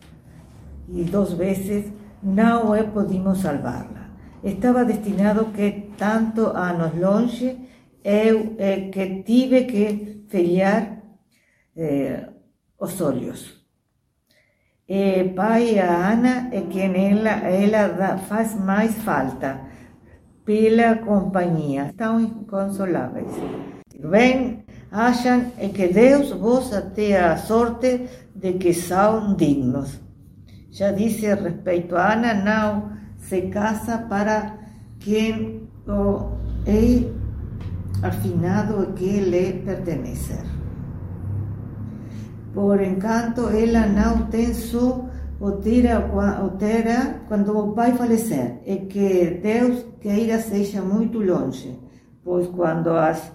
e 0.94 1.04
duas 1.04 1.32
vezes, 1.32 1.92
não 2.22 2.74
é 2.74 2.82
podimos 2.82 3.38
salvá-la. 3.40 4.10
Estava 4.44 4.84
destinado 4.84 5.46
que 5.46 5.92
tanto 5.96 6.46
anos 6.46 6.94
longe, 6.98 7.58
eu 8.04 8.54
é 8.58 8.90
que 8.92 9.22
tive 9.22 9.64
que 9.64 10.24
felhar 10.28 11.02
eh, 11.76 12.28
os 12.78 13.00
olhos. 13.00 13.62
E 14.88 15.24
pai 15.36 15.74
e 15.74 15.78
a 15.78 16.12
Ana 16.12 16.48
é 16.52 16.62
quem 16.62 16.92
ela, 17.12 17.34
ela 17.48 18.18
faz 18.18 18.54
mais 18.54 18.94
falta 19.02 19.60
pela 20.44 20.96
companhia. 20.96 21.86
Estão 21.86 22.20
inconsoláveis. 22.20 23.32
Bem, 24.00 24.64
acham 24.90 25.52
que 25.72 25.88
Deus 25.88 26.32
vos 26.32 26.72
até 26.72 27.18
a 27.18 27.36
sorte 27.36 28.08
de 28.34 28.54
que 28.54 28.74
são 28.74 29.36
dignos. 29.36 30.00
Já 30.72 30.90
disse 30.90 31.26
a 31.26 31.34
respeito 31.34 31.94
a 31.94 32.14
Ana, 32.14 32.32
não 32.32 32.92
se 33.18 33.42
casa 33.42 33.98
para 33.98 34.56
quem 34.98 35.68
o 35.86 36.32
é 36.66 37.12
afinado 38.02 38.94
que 38.94 39.20
lhe 39.20 39.52
pertencer. 39.64 40.42
Por 42.54 42.82
encanto, 42.82 43.48
ela 43.50 43.86
não 43.86 44.26
tem 44.28 44.54
só 44.54 45.04
o 45.38 45.50
tira, 45.60 46.10
o 46.42 46.50
tera 46.56 47.20
quando 47.28 47.54
o 47.54 47.72
pai 47.74 47.92
falecer, 47.92 48.60
e 48.64 48.76
que 48.86 49.40
Deus 49.42 49.84
queira 50.00 50.38
seja 50.38 50.80
muito 50.80 51.18
longe, 51.18 51.78
pois 52.24 52.46
quando 52.46 52.88
as 52.90 53.30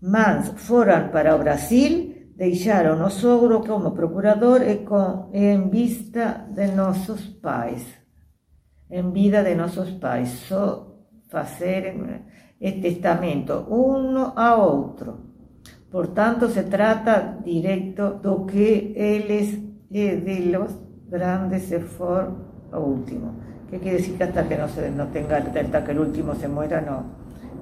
mães 0.00 0.48
foram 0.56 1.08
para 1.08 1.36
Brasil, 1.36 2.07
deixaram 2.38 3.04
o 3.04 3.10
sogro 3.10 3.60
como 3.60 3.90
procurador 3.90 4.62
e, 4.62 4.78
vista 5.68 6.46
de 6.54 6.68
nossos 6.68 7.26
pais, 7.42 7.82
em 8.88 9.10
vida 9.10 9.42
de 9.42 9.56
nossos 9.56 9.90
pais, 9.98 10.28
só 10.46 10.86
fazer 11.28 11.82
este 12.60 12.80
testamento 12.80 13.66
uno 13.68 14.32
a 14.36 14.54
outro. 14.54 15.26
Portanto, 15.90 16.48
se 16.48 16.62
trata 16.64 17.40
directo 17.42 18.20
do 18.22 18.46
que 18.46 18.92
eles 18.94 19.58
e 19.90 20.16
de 20.16 20.52
los 20.52 20.70
grandes 21.10 21.62
se 21.64 21.80
for 21.80 22.28
último. 22.72 23.32
¿Qué 23.70 23.78
quiere 23.80 23.98
decir 23.98 24.16
que 24.16 24.24
hasta 24.24 24.48
que 24.48 24.56
no, 24.56 24.68
se, 24.68 24.90
no 24.90 25.08
tenga, 25.08 25.38
hasta 25.38 25.84
que 25.84 25.92
el 25.92 25.98
último 25.98 26.34
se 26.34 26.48
muera, 26.48 26.80
no, 26.80 27.04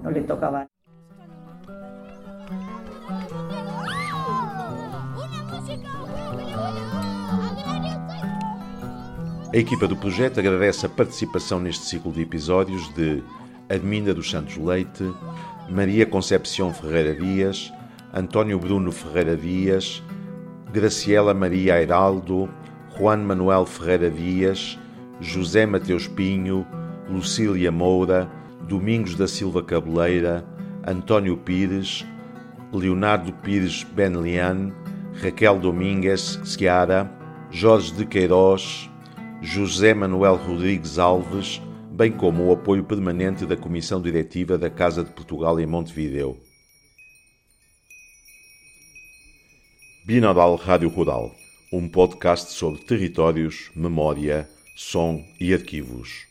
no 0.03 0.11
le 0.11 0.23
tocaba? 0.23 0.69
A 9.53 9.57
equipa 9.57 9.87
do 9.87 9.97
projeto 9.97 10.41
agradece 10.41 10.87
a 10.87 10.89
participação 10.89 11.61
neste 11.61 11.87
ciclo 11.87 12.13
de 12.13 12.21
episódios 12.21 12.93
de 12.95 13.23
Adminda 13.69 14.13
dos 14.13 14.29
Santos 14.29 14.57
Leite, 14.57 15.05
Maria 15.71 16.05
Concepção 16.05 16.75
Ferreira 16.75 17.15
Dias, 17.15 17.73
António 18.13 18.59
Bruno 18.59 18.91
Ferreira 18.91 19.37
Dias, 19.37 20.03
Graciela 20.73 21.33
Maria 21.33 21.75
Airaldo, 21.75 22.49
Juan 22.99 23.19
Manuel 23.19 23.65
Ferreira 23.67 24.11
Dias, 24.11 24.77
José 25.21 25.65
Mateus 25.65 26.09
Pinho, 26.09 26.67
Lucília 27.09 27.71
Moura, 27.71 28.29
Domingos 28.63 29.15
da 29.15 29.29
Silva 29.29 29.63
Cabeleira, 29.63 30.45
António 30.85 31.37
Pires, 31.37 32.05
Leonardo 32.73 33.33
Pires 33.33 33.85
Benlian, 33.85 34.73
Raquel 35.23 35.61
Domingues 35.61 36.41
Seara, 36.45 37.09
Jorge 37.51 37.93
de 37.93 38.05
Queiroz, 38.05 38.91
José 39.43 39.93
Manuel 39.93 40.37
Rodrigues 40.37 40.99
Alves, 40.99 41.61
bem 41.93 42.11
como 42.11 42.47
o 42.47 42.53
apoio 42.53 42.83
permanente 42.85 43.45
da 43.45 43.57
Comissão 43.57 44.01
Diretiva 44.01 44.57
da 44.57 44.71
Casa 44.71 45.05
de 45.05 45.11
Portugal 45.11 45.61
em 45.61 45.67
Montevideo. 45.67 46.39
Binaural 50.07 50.57
Rádio 50.57 50.89
Rural, 50.89 51.31
um 51.73 51.87
podcast 51.89 52.53
sobre 52.53 52.81
territórios, 52.85 53.71
memória, 53.75 54.49
som 54.75 55.23
e 55.39 55.53
arquivos. 55.53 56.27